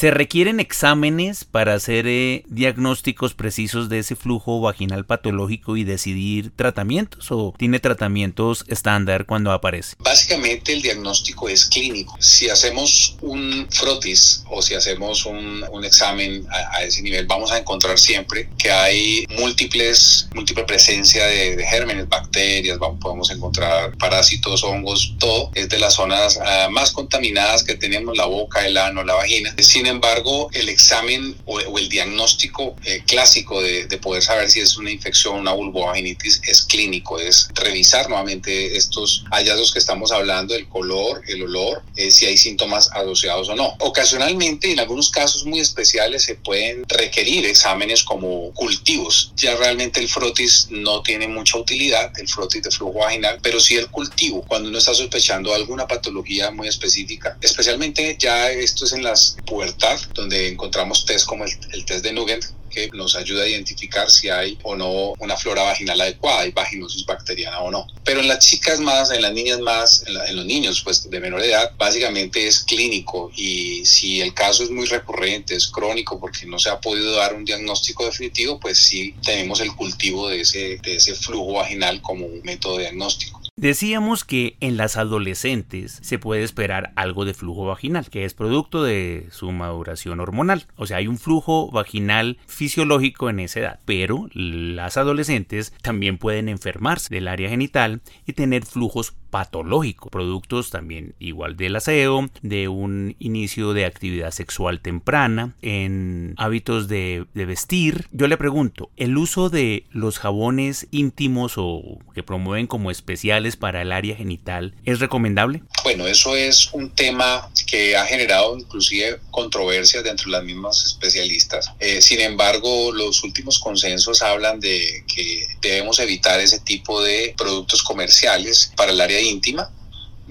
¿Se 0.00 0.10
requieren 0.10 0.60
exámenes 0.60 1.44
para 1.44 1.74
hacer 1.74 2.06
eh, 2.06 2.42
diagnósticos 2.48 3.34
precisos 3.34 3.90
de 3.90 3.98
ese 3.98 4.16
flujo 4.16 4.58
vaginal 4.58 5.04
patológico 5.04 5.76
y 5.76 5.84
decidir 5.84 6.52
tratamientos 6.56 7.30
o 7.30 7.52
tiene 7.58 7.80
tratamientos 7.80 8.64
estándar 8.68 9.26
cuando 9.26 9.52
aparece? 9.52 9.96
Básicamente 9.98 10.72
el 10.72 10.80
diagnóstico 10.80 11.50
es 11.50 11.66
clínico. 11.66 12.16
Si 12.18 12.48
hacemos 12.48 13.18
un 13.20 13.66
frotis 13.70 14.42
o 14.48 14.62
si 14.62 14.74
hacemos 14.74 15.26
un, 15.26 15.68
examen 15.84 16.46
a, 16.50 16.82
ese 16.82 17.02
nivel, 17.02 17.26
vamos 17.26 17.52
a 17.52 17.58
encontrar 17.58 17.98
siempre 17.98 18.48
que 18.56 18.70
hay 18.70 19.26
múltiples, 19.38 20.30
múltiple 20.34 20.64
presencia 20.64 21.26
de, 21.26 21.62
gérmenes, 21.70 22.08
bacterias, 22.08 22.78
vamos, 22.78 23.00
podemos 23.00 23.30
encontrar 23.30 23.94
parásitos, 23.98 24.64
hongos, 24.64 25.14
todo 25.18 25.50
es 25.54 25.68
de 25.68 25.78
las 25.78 25.92
zonas 25.92 26.38
uh, 26.38 26.70
más 26.70 26.90
contaminadas 26.90 27.64
que 27.64 27.74
tenemos, 27.74 28.16
la 28.16 28.24
boca, 28.24 28.66
el 28.66 28.78
ano, 28.78 29.04
la 29.04 29.14
vagina. 29.14 29.54
Sin 29.58 29.89
embargo, 29.90 30.48
el 30.52 30.68
examen 30.68 31.36
o, 31.44 31.60
el 31.60 31.88
diagnóstico 31.88 32.76
eh, 32.84 33.02
clásico 33.06 33.60
de, 33.62 33.86
poder 34.00 34.22
saber 34.22 34.50
si 34.50 34.60
es 34.60 34.76
una 34.78 34.90
infección, 34.90 35.36
una 35.36 35.52
vulvovaginitis, 35.52 36.40
es 36.46 36.62
clínico, 36.62 37.18
es 37.18 37.48
revisar 37.54 38.08
nuevamente 38.08 38.76
estos 38.76 39.24
hallazgos 39.30 39.72
que 39.72 39.78
estamos 39.78 40.10
hablando, 40.10 40.54
el 40.54 40.68
color, 40.68 41.22
el 41.26 41.42
olor, 41.42 41.82
eh, 41.96 42.10
si 42.10 42.24
hay 42.24 42.38
síntomas 42.38 42.90
asociados 42.92 43.48
o 43.50 43.56
no. 43.56 43.76
Ocasionalmente, 43.80 44.72
en 44.72 44.80
algunos 44.80 45.10
casos 45.10 45.44
muy 45.44 45.60
especiales, 45.60 46.22
se 46.22 46.36
pueden 46.36 46.84
requerir 46.88 47.44
exámenes 47.44 48.02
como 48.02 48.52
cultivos. 48.54 49.32
Ya 49.36 49.54
realmente 49.56 50.00
el 50.00 50.08
frotis 50.08 50.68
no 50.70 51.02
tiene 51.02 51.28
mucha 51.28 51.58
utilidad, 51.58 52.12
el 52.18 52.28
frotis 52.28 52.62
de 52.62 52.70
flujo 52.70 53.00
vaginal, 53.00 53.38
pero 53.42 53.60
sí 53.60 53.76
el 53.76 53.88
cultivo, 53.88 54.42
cuando 54.48 54.68
uno 54.68 54.78
está 54.78 54.94
sospechando 54.94 55.54
alguna 55.54 55.86
patología 55.86 56.50
muy 56.50 56.68
específica, 56.68 57.36
especialmente 57.40 58.16
ya 58.18 58.50
esto 58.50 58.84
es 58.84 58.92
en 58.92 59.02
las 59.02 59.36
puertas 59.44 59.79
donde 60.14 60.48
encontramos 60.48 61.04
test 61.04 61.26
como 61.26 61.44
el, 61.44 61.84
test 61.84 62.04
de 62.04 62.12
Nugent, 62.12 62.44
que 62.70 62.88
nos 62.92 63.16
ayuda 63.16 63.42
a 63.42 63.48
identificar 63.48 64.08
si 64.08 64.28
hay 64.28 64.56
o 64.62 64.76
no 64.76 65.14
una 65.18 65.36
flora 65.36 65.62
vaginal 65.64 66.00
adecuada, 66.00 66.42
hay 66.42 66.52
vaginosis 66.52 67.04
bacteriana 67.04 67.60
o 67.60 67.70
no. 67.70 67.86
Pero 68.04 68.20
en 68.20 68.28
las 68.28 68.38
chicas 68.46 68.78
más, 68.78 69.10
en 69.10 69.22
las 69.22 69.32
niñas 69.32 69.58
más, 69.58 70.04
en, 70.06 70.36
los 70.36 70.44
niños 70.44 70.82
pues 70.84 71.10
de 71.10 71.20
menor 71.20 71.42
edad, 71.42 71.72
básicamente 71.76 72.46
es 72.46 72.60
clínico 72.60 73.32
y 73.34 73.84
si 73.84 74.20
el 74.20 74.32
caso 74.34 74.62
es 74.62 74.70
muy 74.70 74.86
recurrente, 74.86 75.56
es 75.56 75.66
crónico 75.66 76.20
porque 76.20 76.46
no 76.46 76.58
se 76.58 76.70
ha 76.70 76.80
podido 76.80 77.16
dar 77.16 77.34
un 77.34 77.44
diagnóstico 77.44 78.04
definitivo, 78.04 78.60
pues 78.60 78.78
sí 78.78 79.16
tenemos 79.24 79.60
el 79.60 79.74
cultivo 79.74 80.28
de 80.28 80.42
ese, 80.42 80.78
de 80.82 80.96
ese 80.96 81.14
flujo 81.14 81.54
vaginal 81.54 82.00
como 82.02 82.26
un 82.26 82.40
método 82.44 82.78
diagnóstico. 82.78 83.39
Decíamos 83.60 84.24
que 84.24 84.56
en 84.60 84.78
las 84.78 84.96
adolescentes 84.96 85.98
se 86.00 86.18
puede 86.18 86.42
esperar 86.42 86.94
algo 86.96 87.26
de 87.26 87.34
flujo 87.34 87.66
vaginal, 87.66 88.08
que 88.08 88.24
es 88.24 88.32
producto 88.32 88.82
de 88.82 89.28
su 89.32 89.52
maduración 89.52 90.18
hormonal. 90.18 90.64
O 90.76 90.86
sea, 90.86 90.96
hay 90.96 91.06
un 91.06 91.18
flujo 91.18 91.70
vaginal 91.70 92.38
fisiológico 92.46 93.28
en 93.28 93.38
esa 93.38 93.60
edad, 93.60 93.80
pero 93.84 94.30
las 94.32 94.96
adolescentes 94.96 95.74
también 95.82 96.16
pueden 96.16 96.48
enfermarse 96.48 97.14
del 97.14 97.28
área 97.28 97.50
genital 97.50 98.00
y 98.24 98.32
tener 98.32 98.64
flujos 98.64 99.12
patológicos, 99.30 100.10
productos 100.10 100.70
también 100.70 101.14
igual 101.18 101.56
del 101.56 101.76
aseo, 101.76 102.28
de 102.42 102.68
un 102.68 103.16
inicio 103.18 103.72
de 103.72 103.86
actividad 103.86 104.30
sexual 104.30 104.80
temprana, 104.80 105.54
en 105.62 106.34
hábitos 106.36 106.88
de, 106.88 107.26
de 107.34 107.44
vestir. 107.46 108.06
Yo 108.12 108.26
le 108.26 108.36
pregunto, 108.36 108.90
¿el 108.96 109.16
uso 109.16 109.48
de 109.48 109.84
los 109.90 110.18
jabones 110.18 110.86
íntimos 110.90 111.54
o 111.56 111.98
que 112.14 112.22
promueven 112.22 112.66
como 112.66 112.90
especiales 112.90 113.56
para 113.56 113.82
el 113.82 113.92
área 113.92 114.16
genital 114.16 114.74
es 114.84 115.00
recomendable? 115.00 115.62
Bueno, 115.84 116.06
eso 116.06 116.36
es 116.36 116.70
un 116.72 116.90
tema 116.90 117.48
que 117.66 117.96
ha 117.96 118.04
generado 118.04 118.58
inclusive 118.58 119.20
controversias 119.30 120.04
dentro 120.04 120.26
de 120.26 120.32
las 120.32 120.44
mismas 120.44 120.84
especialistas. 120.84 121.72
Eh, 121.78 122.02
sin 122.02 122.20
embargo, 122.20 122.92
los 122.92 123.22
últimos 123.22 123.58
consensos 123.58 124.22
hablan 124.22 124.60
de 124.60 125.04
que 125.12 125.46
debemos 125.60 125.98
evitar 126.00 126.40
ese 126.40 126.60
tipo 126.60 127.02
de 127.02 127.34
productos 127.36 127.82
comerciales 127.82 128.72
para 128.76 128.92
el 128.92 129.00
área 129.00 129.19
íntima 129.22 129.70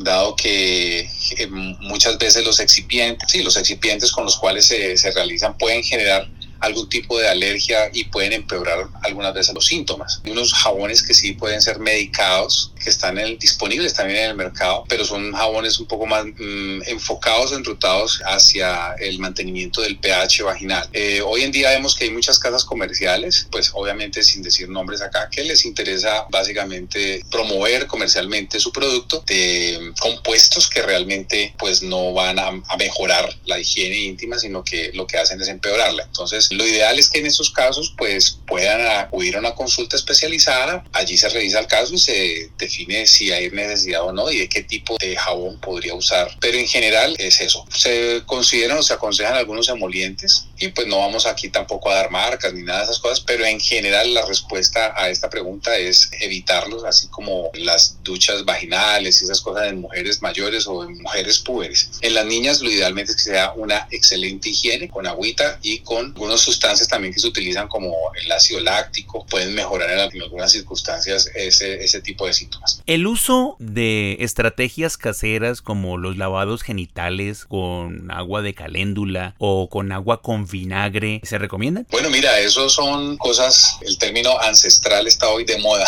dado 0.03 0.35
que 0.35 1.01
eh, 1.01 1.47
muchas 1.47 2.17
veces 2.17 2.45
los 2.45 2.59
excipientes, 2.59 3.29
sí, 3.29 3.43
los 3.43 3.57
excipientes 3.57 4.11
con 4.11 4.23
los 4.23 4.37
cuales 4.37 4.65
se, 4.65 4.97
se 4.97 5.11
realizan 5.11 5.57
pueden 5.57 5.83
generar 5.83 6.27
algún 6.59 6.89
tipo 6.89 7.17
de 7.19 7.27
alergia 7.27 7.89
y 7.93 8.05
pueden 8.05 8.33
empeorar 8.33 8.87
algunas 9.03 9.33
veces 9.33 9.53
los 9.53 9.65
síntomas. 9.65 10.21
Hay 10.23 10.31
unos 10.31 10.53
jabones 10.53 11.03
que 11.03 11.13
sí 11.13 11.33
pueden 11.33 11.61
ser 11.61 11.79
medicados, 11.79 12.71
que 12.81 12.89
están 12.89 13.19
disponibles 13.39 13.93
también 13.93 14.19
en 14.19 14.29
el 14.31 14.35
mercado, 14.35 14.83
pero 14.87 15.05
son 15.05 15.33
jabones 15.33 15.79
un 15.79 15.87
poco 15.87 16.05
más 16.05 16.25
mm, 16.25 16.81
enfocados, 16.87 17.51
enrutados 17.51 18.21
hacia 18.25 18.93
el 18.99 19.19
mantenimiento 19.19 19.81
del 19.81 19.97
pH 19.97 20.43
vaginal. 20.43 20.87
Eh, 20.93 21.21
hoy 21.21 21.43
en 21.43 21.51
día 21.51 21.71
vemos 21.71 21.95
que 21.95 22.05
hay 22.05 22.11
muchas 22.11 22.39
casas 22.39 22.63
comerciales, 22.63 23.47
pues 23.51 23.71
obviamente 23.73 24.23
sin 24.23 24.41
decir 24.43 24.69
nombres 24.69 25.01
acá, 25.01 25.29
que 25.29 25.43
les 25.43 25.65
interesa 25.65 26.25
básicamente 26.29 27.23
promover 27.29 27.87
comercialmente 27.87 28.59
su 28.59 28.71
producto 28.71 29.23
de 29.25 29.93
compuestos 29.99 30.69
que 30.69 30.81
realmente 30.81 31.53
pues 31.57 31.81
no 31.81 32.13
van 32.13 32.39
a, 32.39 32.47
a 32.47 32.77
mejorar 32.77 33.29
la 33.45 33.59
higiene 33.59 33.97
íntima, 33.97 34.37
sino 34.37 34.63
que 34.63 34.91
lo 34.93 35.07
que 35.07 35.17
hacen 35.17 35.41
es 35.41 35.47
empeorarla. 35.47 36.03
Entonces, 36.03 36.48
lo 36.51 36.65
ideal 36.65 36.97
es 36.97 37.09
que 37.09 37.19
en 37.19 37.25
estos 37.25 37.51
casos 37.51 37.93
pues 37.97 38.38
puedan 38.49 38.81
acudir 38.99 39.35
a 39.35 39.39
una 39.39 39.55
consulta 39.55 39.95
especializada, 39.95 40.83
allí 40.93 41.17
se 41.17 41.29
revisa 41.29 41.59
el 41.59 41.67
caso 41.67 41.93
y 41.93 41.99
se 41.99 42.49
define 42.57 43.05
si 43.05 43.31
hay 43.31 43.49
necesidad 43.51 44.03
o 44.03 44.11
no 44.11 44.31
y 44.31 44.39
de 44.39 44.49
qué 44.49 44.63
tipo 44.63 44.97
de 44.99 45.15
jabón 45.15 45.59
podría 45.59 45.93
usar. 45.93 46.29
Pero 46.41 46.57
en 46.57 46.67
general 46.67 47.15
es 47.19 47.39
eso. 47.41 47.65
Se 47.73 48.23
consideran 48.25 48.77
o 48.77 48.83
se 48.83 48.93
aconsejan 48.93 49.35
algunos 49.35 49.69
emolientes 49.69 50.45
y 50.57 50.69
pues 50.69 50.87
no 50.87 50.99
vamos 50.99 51.25
aquí 51.25 51.49
tampoco 51.49 51.89
a 51.91 51.95
dar 51.95 52.11
marcas 52.11 52.53
ni 52.53 52.63
nada 52.63 52.79
de 52.79 52.85
esas 52.85 52.99
cosas, 52.99 53.21
pero 53.21 53.45
en 53.45 53.59
general 53.59 54.13
la 54.13 54.25
respuesta 54.25 54.93
a 54.97 55.09
esta 55.09 55.29
pregunta 55.29 55.77
es 55.77 56.09
evitarlos, 56.19 56.83
así 56.83 57.07
como 57.07 57.51
las 57.53 58.03
duchas 58.03 58.43
vaginales 58.45 59.21
y 59.21 59.25
esas 59.25 59.41
cosas 59.41 59.67
en 59.67 59.81
mujeres 59.81 60.21
mayores 60.21 60.67
o 60.67 60.83
en 60.83 61.01
mujeres 61.01 61.39
púberes. 61.39 61.91
En 62.01 62.13
las 62.13 62.25
niñas 62.25 62.61
lo 62.61 62.69
idealmente 62.69 63.11
es 63.11 63.17
que 63.17 63.31
sea 63.31 63.53
una 63.55 63.87
excelente 63.91 64.49
higiene 64.49 64.89
con 64.89 65.07
agüita 65.07 65.59
y 65.61 65.79
con 65.79 66.07
algunos 66.07 66.41
sustancias 66.41 66.87
también 66.87 67.13
que 67.13 67.19
se 67.19 67.27
utilizan 67.27 67.67
como 67.67 67.93
el 68.21 68.31
ácido 68.39 68.59
láctico 68.61 69.25
pueden 69.25 69.53
mejorar 69.53 69.89
en, 69.91 69.99
algunas 70.21 70.51
circunstancias 70.51 71.29
ese, 71.35 71.83
ese 71.83 72.01
tipo 72.01 72.25
de 72.25 72.33
síntomas. 72.33 72.81
El 72.85 73.05
uso 73.05 73.55
de 73.59 74.17
estrategias 74.21 74.97
caseras 74.97 75.61
como 75.61 75.97
los 75.97 76.17
lavados 76.17 76.61
genitales 76.61 77.45
con 77.45 78.09
agua 78.11 78.41
de 78.41 78.53
caléndula 78.53 79.35
o 79.37 79.69
con 79.69 79.91
agua 79.91 80.21
con 80.21 80.47
vinagre, 80.47 81.21
¿se 81.23 81.37
recomiendan? 81.37 81.85
Bueno, 81.91 82.09
mira, 82.09 82.39
eso 82.39 82.69
son 82.69 83.17
cosas, 83.17 83.77
el 83.81 83.97
término 83.97 84.39
ancestral 84.39 85.07
está 85.07 85.29
hoy 85.29 85.43
de 85.45 85.57
moda 85.59 85.87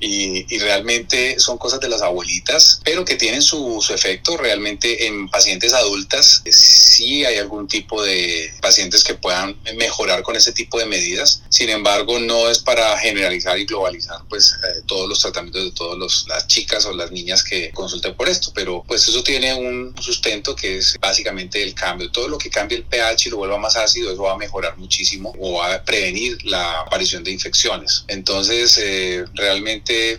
y, 0.00 0.58
realmente 0.60 1.38
son 1.38 1.56
cosas 1.58 1.80
de 1.80 1.88
las 1.88 2.02
abuelitas, 2.02 2.80
pero 2.84 3.04
que 3.04 3.16
tienen 3.16 3.40
su, 3.42 3.80
su 3.80 3.94
efecto 3.94 4.36
realmente 4.36 5.06
en 5.06 5.28
pacientes 5.28 5.72
adultas. 5.72 6.42
Sí 6.50 7.24
hay 7.24 7.36
algún 7.36 7.66
tipo 7.66 8.02
de 8.02 8.52
pacientes 8.60 9.04
que 9.04 9.14
puedan 9.14 9.56
mejorar 9.76 10.22
con 10.22 10.36
ese 10.36 10.52
tipo 10.52 10.78
de 10.78 10.86
medidas. 10.86 11.42
Sin 11.48 11.70
embargo, 11.70 12.18
no 12.18 12.48
es 12.50 12.58
para 12.58 12.96
generalizar 12.98 13.58
y 13.58 13.64
globalizar 13.64 14.20
pues 14.28 14.52
eh, 14.52 14.82
todos 14.86 15.08
los 15.08 15.20
tratamientos 15.20 15.64
de 15.64 15.70
todas 15.72 16.26
las 16.28 16.46
chicas 16.46 16.84
o 16.86 16.92
las 16.92 17.10
niñas 17.10 17.42
que 17.42 17.70
consulten 17.72 18.14
por 18.14 18.28
esto, 18.28 18.52
pero 18.54 18.84
pues 18.86 19.06
eso 19.08 19.22
tiene 19.22 19.54
un 19.54 19.94
sustento 20.00 20.54
que 20.54 20.78
es 20.78 20.96
básicamente 21.00 21.62
el 21.62 21.74
cambio. 21.74 22.10
Todo 22.10 22.28
lo 22.28 22.38
que 22.38 22.50
cambie 22.50 22.78
el 22.78 22.84
pH 22.84 23.26
y 23.26 23.30
lo 23.30 23.38
vuelva 23.38 23.58
más 23.58 23.76
ácido, 23.76 24.12
eso 24.12 24.22
va 24.22 24.34
a 24.34 24.38
mejorar 24.38 24.76
muchísimo 24.78 25.34
o 25.38 25.58
va 25.58 25.74
a 25.74 25.84
prevenir 25.84 26.38
la 26.44 26.80
aparición 26.80 27.24
de 27.24 27.30
infecciones. 27.30 28.04
Entonces, 28.08 28.78
eh, 28.78 29.24
realmente 29.34 29.49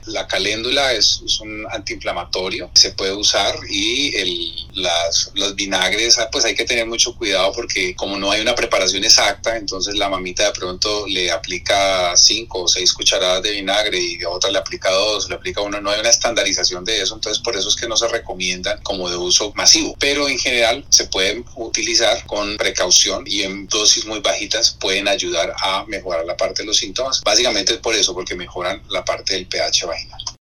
la 0.06 0.28
caléndula 0.28 0.94
es, 0.94 1.22
es, 1.26 1.40
un 1.40 1.66
antiinflamatorio, 1.72 2.70
se 2.74 2.92
puede 2.92 3.14
usar 3.14 3.56
y 3.70 4.16
el, 4.16 4.68
las, 4.74 5.32
los 5.36 5.56
vinagres, 5.56 6.18
ah, 6.18 6.30
pues 6.32 6.46
hay 6.46 6.56
que 6.56 6.66
tener 6.66 6.86
mucho 6.86 7.16
cuidado 7.16 7.52
porque 7.54 7.96
como 7.96 8.18
no 8.18 8.32
hay 8.32 8.42
una 8.42 8.56
preparación 8.56 9.04
exacta, 9.04 9.58
entonces 9.58 9.96
la 9.96 10.10
mamita 10.10 10.46
de 10.46 10.52
pronto 10.52 11.06
le 11.08 11.32
aplica 11.32 12.16
cinco 12.16 12.64
o 12.64 12.68
seis 12.68 12.94
cucharadas 12.94 13.44
de 13.44 13.52
vinagre 13.52 14.00
y 14.00 14.24
a 14.24 14.30
otra 14.30 14.52
le 14.52 14.58
aplica 14.58 14.92
dos, 14.92 15.30
le 15.30 15.36
aplica 15.36 15.62
uno, 15.62 15.80
no 15.82 15.90
hay 15.90 16.00
una 16.00 16.10
estandarización 16.10 16.84
de 16.86 17.02
eso, 17.02 17.16
entonces 17.16 17.42
por 17.42 17.56
eso 17.56 17.70
es 17.70 17.76
que 17.76 17.88
no 17.88 17.98
se 17.98 18.08
recomiendan 18.08 18.82
como 18.84 19.10
de 19.10 19.16
uso 19.16 19.52
masivo, 19.56 19.96
pero 20.00 20.28
en 20.28 20.38
general 20.38 20.86
se 20.90 21.06
pueden 21.06 21.46
utilizar 21.56 22.26
con 22.26 22.58
precaución 22.58 23.24
y 23.26 23.44
en 23.44 23.68
dosis 23.68 24.06
muy 24.06 24.20
bajitas 24.20 24.78
pueden 24.80 25.08
ayudar 25.08 25.54
a 25.62 25.86
mejorar 25.88 26.26
la 26.26 26.38
parte 26.38 26.64
de 26.64 26.68
los 26.68 26.78
síntomas. 26.78 27.22
Básicamente 27.24 27.74
es 27.74 27.80
por 27.80 27.96
eso, 27.96 28.14
porque 28.14 28.36
mejoran 28.36 28.82
la 28.90 29.04
parte 29.06 29.21
del 29.26 29.48
pH 29.48 29.86
vaginal. 29.86 30.41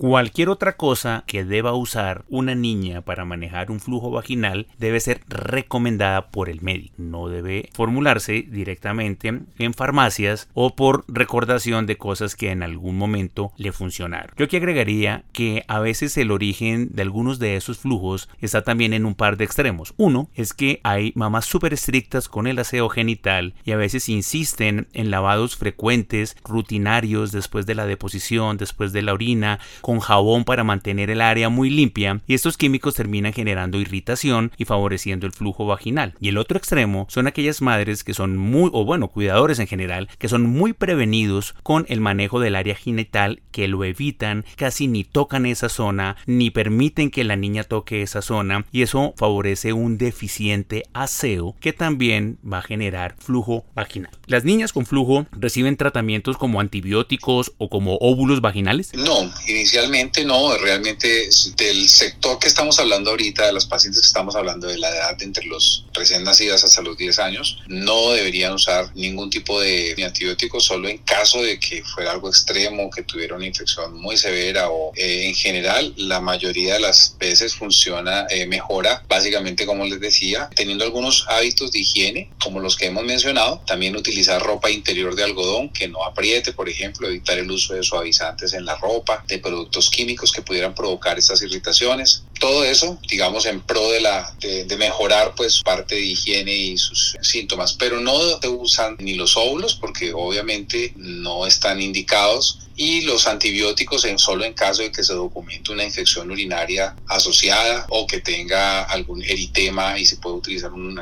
Cualquier 0.00 0.48
otra 0.48 0.76
cosa 0.76 1.24
que 1.26 1.44
deba 1.44 1.74
usar 1.74 2.24
una 2.28 2.54
niña 2.54 3.00
para 3.00 3.24
manejar 3.24 3.72
un 3.72 3.80
flujo 3.80 4.12
vaginal 4.12 4.68
debe 4.78 5.00
ser 5.00 5.22
recomendada 5.26 6.30
por 6.30 6.48
el 6.48 6.62
médico. 6.62 6.94
No 6.98 7.26
debe 7.26 7.70
formularse 7.74 8.46
directamente 8.48 9.40
en 9.58 9.74
farmacias 9.74 10.50
o 10.54 10.76
por 10.76 11.04
recordación 11.08 11.86
de 11.86 11.96
cosas 11.96 12.36
que 12.36 12.52
en 12.52 12.62
algún 12.62 12.96
momento 12.96 13.50
le 13.56 13.72
funcionaron. 13.72 14.36
Yo 14.36 14.44
aquí 14.44 14.56
agregaría 14.56 15.24
que 15.32 15.64
a 15.66 15.80
veces 15.80 16.16
el 16.16 16.30
origen 16.30 16.90
de 16.92 17.02
algunos 17.02 17.40
de 17.40 17.56
esos 17.56 17.78
flujos 17.78 18.28
está 18.40 18.62
también 18.62 18.92
en 18.92 19.04
un 19.04 19.16
par 19.16 19.36
de 19.36 19.46
extremos. 19.46 19.94
Uno 19.96 20.30
es 20.36 20.54
que 20.54 20.80
hay 20.84 21.10
mamás 21.16 21.44
súper 21.44 21.74
estrictas 21.74 22.28
con 22.28 22.46
el 22.46 22.60
aseo 22.60 22.88
genital 22.88 23.54
y 23.64 23.72
a 23.72 23.76
veces 23.76 24.08
insisten 24.08 24.86
en 24.92 25.10
lavados 25.10 25.56
frecuentes, 25.56 26.36
rutinarios 26.44 27.32
después 27.32 27.66
de 27.66 27.74
la 27.74 27.86
deposición, 27.86 28.58
después 28.58 28.92
de 28.92 29.02
la 29.02 29.12
orina, 29.12 29.58
con 29.88 30.00
jabón 30.00 30.44
para 30.44 30.64
mantener 30.64 31.08
el 31.08 31.22
área 31.22 31.48
muy 31.48 31.70
limpia 31.70 32.20
y 32.26 32.34
estos 32.34 32.58
químicos 32.58 32.94
terminan 32.94 33.32
generando 33.32 33.80
irritación 33.80 34.52
y 34.58 34.66
favoreciendo 34.66 35.24
el 35.24 35.32
flujo 35.32 35.64
vaginal. 35.64 36.12
Y 36.20 36.28
el 36.28 36.36
otro 36.36 36.58
extremo 36.58 37.06
son 37.08 37.26
aquellas 37.26 37.62
madres 37.62 38.04
que 38.04 38.12
son 38.12 38.36
muy, 38.36 38.68
o 38.74 38.84
bueno, 38.84 39.08
cuidadores 39.08 39.58
en 39.60 39.66
general, 39.66 40.10
que 40.18 40.28
son 40.28 40.42
muy 40.42 40.74
prevenidos 40.74 41.54
con 41.62 41.86
el 41.88 42.02
manejo 42.02 42.38
del 42.38 42.56
área 42.56 42.74
genital, 42.74 43.40
que 43.50 43.66
lo 43.66 43.82
evitan, 43.82 44.44
casi 44.56 44.88
ni 44.88 45.04
tocan 45.04 45.46
esa 45.46 45.70
zona, 45.70 46.18
ni 46.26 46.50
permiten 46.50 47.10
que 47.10 47.24
la 47.24 47.36
niña 47.36 47.64
toque 47.64 48.02
esa 48.02 48.20
zona 48.20 48.66
y 48.70 48.82
eso 48.82 49.14
favorece 49.16 49.72
un 49.72 49.96
deficiente 49.96 50.82
aseo 50.92 51.56
que 51.60 51.72
también 51.72 52.38
va 52.44 52.58
a 52.58 52.62
generar 52.62 53.16
flujo 53.18 53.64
vaginal. 53.74 54.12
¿Las 54.26 54.44
niñas 54.44 54.74
con 54.74 54.84
flujo 54.84 55.24
reciben 55.32 55.78
tratamientos 55.78 56.36
como 56.36 56.60
antibióticos 56.60 57.54
o 57.56 57.70
como 57.70 57.96
óvulos 58.02 58.42
vaginales? 58.42 58.92
No, 58.92 59.32
inicialmente 59.46 59.77
Realmente 59.78 60.24
no, 60.24 60.56
realmente 60.56 61.28
del 61.56 61.88
sector 61.88 62.40
que 62.40 62.48
estamos 62.48 62.80
hablando 62.80 63.10
ahorita, 63.10 63.46
de 63.46 63.52
las 63.52 63.64
pacientes 63.64 64.02
que 64.02 64.08
estamos 64.08 64.34
hablando 64.34 64.66
de 64.66 64.76
la 64.76 64.88
edad 64.88 65.16
de 65.16 65.24
entre 65.24 65.46
los 65.46 65.84
recién 65.94 66.24
nacidas 66.24 66.64
hasta 66.64 66.82
los 66.82 66.96
10 66.96 67.16
años, 67.20 67.58
no 67.68 68.10
deberían 68.10 68.52
usar 68.52 68.90
ningún 68.96 69.30
tipo 69.30 69.60
de 69.60 69.94
antibiótico, 70.04 70.58
solo 70.58 70.88
en 70.88 70.98
caso 70.98 71.40
de 71.42 71.60
que 71.60 71.84
fuera 71.84 72.10
algo 72.10 72.28
extremo, 72.28 72.90
que 72.90 73.04
tuviera 73.04 73.36
una 73.36 73.46
infección 73.46 73.94
muy 73.94 74.16
severa 74.16 74.68
o 74.68 74.90
eh, 74.96 75.26
en 75.28 75.36
general 75.36 75.94
la 75.96 76.20
mayoría 76.20 76.74
de 76.74 76.80
las 76.80 77.14
veces 77.20 77.54
funciona, 77.54 78.26
eh, 78.30 78.46
mejora, 78.46 79.04
básicamente 79.08 79.64
como 79.64 79.84
les 79.84 80.00
decía, 80.00 80.50
teniendo 80.56 80.82
algunos 80.82 81.24
hábitos 81.28 81.70
de 81.70 81.78
higiene, 81.78 82.32
como 82.42 82.58
los 82.58 82.76
que 82.76 82.86
hemos 82.86 83.04
mencionado, 83.04 83.62
también 83.64 83.94
utilizar 83.94 84.42
ropa 84.42 84.70
interior 84.70 85.14
de 85.14 85.22
algodón 85.22 85.68
que 85.68 85.86
no 85.86 86.02
apriete, 86.04 86.52
por 86.52 86.68
ejemplo, 86.68 87.06
evitar 87.06 87.38
el 87.38 87.48
uso 87.48 87.74
de 87.74 87.84
suavizantes 87.84 88.54
en 88.54 88.64
la 88.64 88.74
ropa, 88.74 89.22
de 89.28 89.38
productos 89.38 89.67
químicos 89.90 90.32
que 90.32 90.42
pudieran 90.42 90.74
provocar 90.74 91.18
estas 91.18 91.42
irritaciones. 91.42 92.22
Todo 92.40 92.64
eso, 92.64 92.98
digamos, 93.08 93.46
en 93.46 93.60
pro 93.60 93.90
de, 93.90 94.00
la, 94.00 94.34
de, 94.40 94.64
de 94.64 94.76
mejorar 94.76 95.34
pues 95.36 95.62
parte 95.62 95.94
de 95.96 96.02
higiene 96.02 96.52
y 96.52 96.78
sus 96.78 97.16
síntomas, 97.22 97.74
pero 97.74 98.00
no 98.00 98.40
se 98.40 98.48
usan 98.48 98.96
ni 98.98 99.14
los 99.14 99.36
óvulos 99.36 99.74
porque 99.74 100.12
obviamente 100.12 100.92
no 100.96 101.46
están 101.46 101.80
indicados 101.80 102.58
y 102.78 103.02
los 103.02 103.26
antibióticos 103.26 104.04
en 104.04 104.18
solo 104.18 104.44
en 104.44 104.54
caso 104.54 104.82
de 104.82 104.92
que 104.92 105.02
se 105.02 105.12
documente 105.12 105.72
una 105.72 105.84
infección 105.84 106.30
urinaria 106.30 106.94
asociada 107.08 107.86
o 107.90 108.06
que 108.06 108.20
tenga 108.20 108.84
algún 108.84 109.22
eritema 109.22 109.98
y 109.98 110.06
se 110.06 110.16
puede 110.16 110.36
utilizar 110.36 110.72
un, 110.72 110.98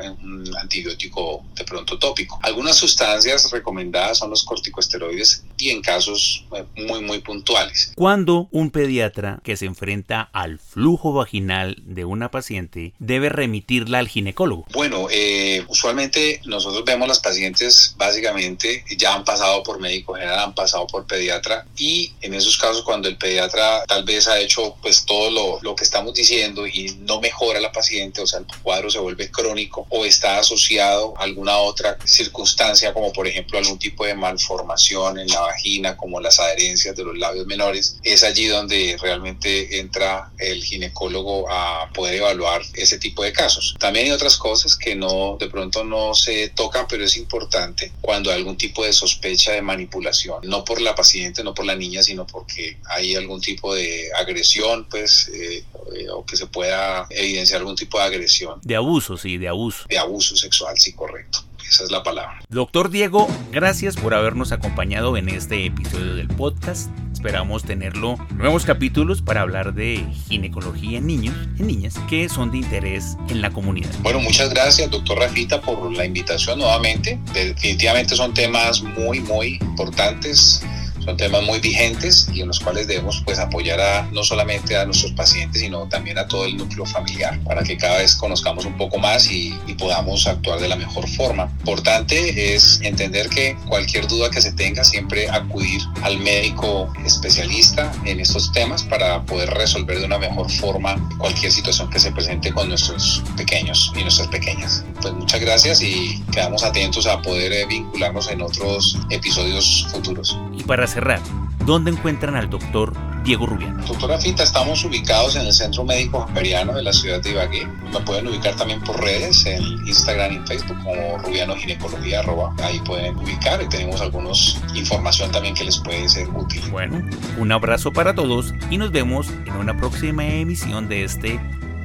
antibiótico 0.58 1.44
de 1.54 1.64
pronto 1.64 1.98
tópico. 1.98 2.38
Algunas 2.42 2.76
sustancias 2.76 3.50
recomendadas 3.52 4.18
son 4.18 4.30
los 4.30 4.42
corticosteroides 4.44 5.44
y 5.58 5.68
en 5.68 5.82
casos 5.82 6.46
eh, 6.56 6.64
muy 6.88 7.02
muy 7.02 7.18
puntuales. 7.20 7.92
Cuando 7.94 8.48
un 8.52 8.70
pediatra 8.70 9.40
que 9.44 9.56
se 9.56 9.66
enfrenta 9.66 10.22
al 10.32 10.58
flujo 10.58 11.12
vaginal 11.12 11.76
de 11.84 12.06
una 12.06 12.30
paciente 12.30 12.94
debe 12.98 13.28
remitirla 13.28 13.98
al 13.98 14.08
ginecólogo? 14.08 14.64
Bueno, 14.72 15.08
eh, 15.10 15.62
usualmente 15.68 16.40
nosotros 16.46 16.84
vemos 16.86 17.06
las 17.06 17.20
pacientes 17.20 17.94
básicamente 17.98 18.84
ya 18.96 19.14
han 19.14 19.24
pasado 19.24 19.62
por 19.62 19.78
médico 19.78 20.14
general, 20.14 20.38
han 20.38 20.54
pasado 20.54 20.86
por 20.86 21.06
pediatra 21.06 21.65
y 21.76 22.12
en 22.20 22.35
esos 22.35 22.57
casos 22.57 22.83
cuando 22.83 23.09
el 23.09 23.16
pediatra 23.16 23.85
tal 23.87 24.05
vez 24.05 24.29
ha 24.29 24.38
hecho 24.38 24.76
pues 24.81 25.05
todo 25.05 25.31
lo, 25.31 25.61
lo, 25.62 25.76
que 25.76 25.85
estamos 25.85 26.14
diciendo 26.14 26.66
y 26.66 26.96
no 27.00 27.20
mejora 27.20 27.61
la 27.61 27.72
paciente, 27.72 28.22
o 28.22 28.26
sea, 28.26 28.40
el 28.40 28.46
cuadro 28.62 28.90
se 28.90 28.98
vuelve 28.98 29.31
crónico 29.31 29.87
o 29.90 30.05
está 30.05 30.38
asociado 30.38 31.14
a 31.18 31.24
alguna 31.24 31.59
otra 31.59 31.98
circunstancia 32.05 32.92
como 32.92 33.12
por 33.12 33.26
ejemplo 33.26 33.59
algún 33.59 33.79
tipo 33.79 34.05
de 34.05 34.14
malformación 34.14 35.18
en 35.18 35.29
la 35.29 35.40
vagina 35.40 35.96
como 35.96 36.20
las 36.20 36.40
adherencias 36.40 36.96
de 36.96 37.05
los 37.05 37.16
labios 37.18 37.46
menores, 37.46 37.98
es 38.02 38.22
allí 38.22 38.46
donde 38.46 38.96
realmente 39.00 39.79
entra 39.79 40.31
el 40.38 40.62
ginecólogo 40.62 41.50
a 41.50 41.90
poder 41.92 42.14
evaluar 42.14 42.62
ese 42.74 42.98
tipo 42.98 43.22
de 43.22 43.33
casos. 43.33 43.74
También 43.79 44.07
hay 44.07 44.12
otras 44.12 44.37
cosas 44.37 44.76
que 44.76 44.94
no 44.94 45.37
de 45.38 45.48
pronto 45.48 45.85
no 45.85 46.14
se 46.14 46.48
tocan, 46.50 46.87
pero 46.88 47.05
es 47.05 47.16
importante 47.16 47.92
cuando 48.00 48.31
hay 48.31 48.37
algún 48.37 48.57
tipo 48.57 48.85
de 48.85 48.92
sospecha 48.92 49.52
de 49.52 49.62
manipulación, 49.62 50.40
no 50.44 50.64
por 50.64 50.81
la 50.81 50.94
paciente, 50.94 51.42
no 51.42 51.55
por 51.56 51.66
la 51.66 51.74
niña, 51.74 52.02
sino 52.02 52.26
porque 52.26 52.76
hay 52.84 53.16
algún 53.16 53.40
tipo 53.40 53.74
de 53.74 54.10
agresión, 54.16 54.86
pues, 54.88 55.28
eh, 55.34 55.64
eh, 55.96 56.08
o 56.10 56.24
que 56.24 56.36
se 56.36 56.46
pueda 56.46 57.06
evidenciar 57.10 57.60
algún 57.60 57.74
tipo 57.74 57.98
de 57.98 58.04
agresión. 58.04 58.60
De 58.62 58.76
abuso, 58.76 59.16
sí, 59.16 59.38
de 59.38 59.48
abuso. 59.48 59.84
De 59.88 59.98
abuso 59.98 60.36
sexual, 60.36 60.78
sí, 60.78 60.92
correcto. 60.92 61.40
Esa 61.68 61.82
es 61.84 61.90
la 61.90 62.02
palabra. 62.04 62.40
Doctor 62.48 62.90
Diego, 62.90 63.26
gracias 63.50 63.96
por 63.96 64.14
habernos 64.14 64.52
acompañado 64.52 65.16
en 65.16 65.28
este 65.28 65.66
episodio 65.66 66.14
del 66.14 66.28
podcast. 66.28 66.90
Esperamos 67.12 67.64
tenerlo 67.64 68.16
nuevos 68.34 68.64
capítulos 68.64 69.20
para 69.20 69.40
hablar 69.40 69.74
de 69.74 70.06
ginecología 70.28 70.98
en 70.98 71.06
niños, 71.06 71.34
y 71.58 71.64
niñas, 71.64 71.96
que 72.08 72.28
son 72.28 72.52
de 72.52 72.58
interés 72.58 73.16
en 73.28 73.42
la 73.42 73.50
comunidad. 73.50 73.90
Bueno, 74.00 74.20
muchas 74.20 74.50
gracias, 74.50 74.90
doctor 74.90 75.18
Rafita, 75.18 75.60
por 75.60 75.90
la 75.92 76.04
invitación 76.04 76.60
nuevamente. 76.60 77.18
Definitivamente 77.32 78.14
son 78.14 78.32
temas 78.32 78.82
muy, 78.82 79.18
muy 79.20 79.54
importantes 79.54 80.62
son 81.06 81.16
temas 81.16 81.42
muy 81.44 81.60
vigentes 81.60 82.28
y 82.34 82.40
en 82.40 82.48
los 82.48 82.58
cuales 82.58 82.88
debemos 82.88 83.22
pues 83.24 83.38
apoyar 83.38 83.80
a, 83.80 84.02
no 84.10 84.24
solamente 84.24 84.76
a 84.76 84.84
nuestros 84.84 85.12
pacientes, 85.12 85.62
sino 85.62 85.88
también 85.88 86.18
a 86.18 86.26
todo 86.26 86.44
el 86.44 86.56
núcleo 86.56 86.84
familiar 86.84 87.38
para 87.44 87.62
que 87.62 87.76
cada 87.76 87.98
vez 87.98 88.16
conozcamos 88.16 88.64
un 88.64 88.76
poco 88.76 88.98
más 88.98 89.30
y, 89.30 89.56
podamos 89.76 90.26
actuar 90.26 90.58
de 90.58 90.68
la 90.68 90.76
mejor 90.76 91.06
forma. 91.06 91.52
Importante 91.58 92.54
es 92.54 92.80
entender 92.82 93.28
que 93.28 93.56
cualquier 93.68 94.08
duda 94.08 94.30
que 94.30 94.40
se 94.40 94.50
tenga, 94.52 94.82
siempre 94.84 95.28
acudir 95.28 95.82
al 96.02 96.18
médico 96.18 96.90
especialista 97.04 97.92
en 98.06 98.20
estos 98.20 98.50
temas 98.52 98.82
para 98.82 99.22
poder 99.26 99.50
resolver 99.50 99.98
de 99.98 100.06
una 100.06 100.18
mejor 100.18 100.50
forma 100.50 100.96
cualquier 101.18 101.52
situación 101.52 101.90
que 101.90 101.98
se 101.98 102.10
presente 102.10 102.52
con 102.52 102.70
nuestros 102.70 103.22
pequeños 103.36 103.92
y 103.94 104.00
nuestras 104.00 104.28
pequeñas. 104.28 104.82
Pues 105.02 105.12
muchas 105.12 105.40
gracias 105.40 105.82
y 105.82 106.24
quedamos 106.32 106.64
atentos 106.64 107.06
a 107.06 107.20
poder 107.20 107.52
eh, 107.52 107.66
vincularnos 107.66 108.30
en 108.30 108.40
otros 108.40 108.98
episodios 109.10 109.86
futuros. 109.92 110.38
Y 110.56 110.62
para 110.62 110.86
cerrar, 110.96 111.20
¿dónde 111.66 111.90
encuentran 111.90 112.37
al 112.37 112.48
doctor 112.48 112.94
Diego 113.22 113.44
Rubiano? 113.44 113.85
Doctora 113.87 114.16
Fita, 114.16 114.42
estamos 114.42 114.82
ubicados 114.82 115.37
en 115.37 115.44
el 115.44 115.52
Centro 115.52 115.85
Médico 115.85 116.20
Jamperiano 116.20 116.72
de 116.72 116.82
la 116.82 116.90
ciudad 116.90 117.20
de 117.20 117.32
Ibagué. 117.32 117.66
Me 117.92 118.00
pueden 118.00 118.26
ubicar 118.28 118.56
también 118.56 118.82
por 118.82 118.98
redes, 118.98 119.44
en 119.44 119.62
Instagram 119.87 120.32
y 120.32 120.46
Facebook 120.46 120.78
como 120.82 121.18
Rubiano 121.18 121.54
Ginecología, 121.54 122.22
ahí 122.62 122.80
pueden 122.80 123.14
ubicar 123.18 123.62
y 123.62 123.68
tenemos 123.68 124.00
algunos 124.00 124.59
información 124.74 125.30
también 125.30 125.54
que 125.54 125.64
les 125.64 125.78
puede 125.80 126.09
ser 126.09 126.30
útil. 126.30 126.62
Bueno, 126.70 127.06
un 127.37 127.52
abrazo 127.52 127.92
para 127.92 128.14
todos 128.14 128.54
y 128.70 128.78
nos 128.78 128.90
vemos 128.90 129.28
en 129.28 129.54
una 129.56 129.76
próxima 129.76 130.24
emisión 130.24 130.88
de 130.88 131.04
este 131.04 131.38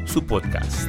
su 0.06 0.26
podcast. 0.26 0.88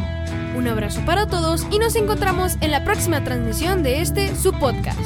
Un 0.57 0.69
abrazo 0.69 1.01
para 1.07 1.27
todos 1.27 1.67
y 1.71 1.79
nos 1.79 1.97
encontramos 1.97 2.57
en 2.61 2.71
la 2.71 2.85
próxima 2.85 3.25
transmisión 3.25 3.83
de 3.83 4.03
este 4.03 4.37
su 4.37 4.53
podcast. 4.53 5.01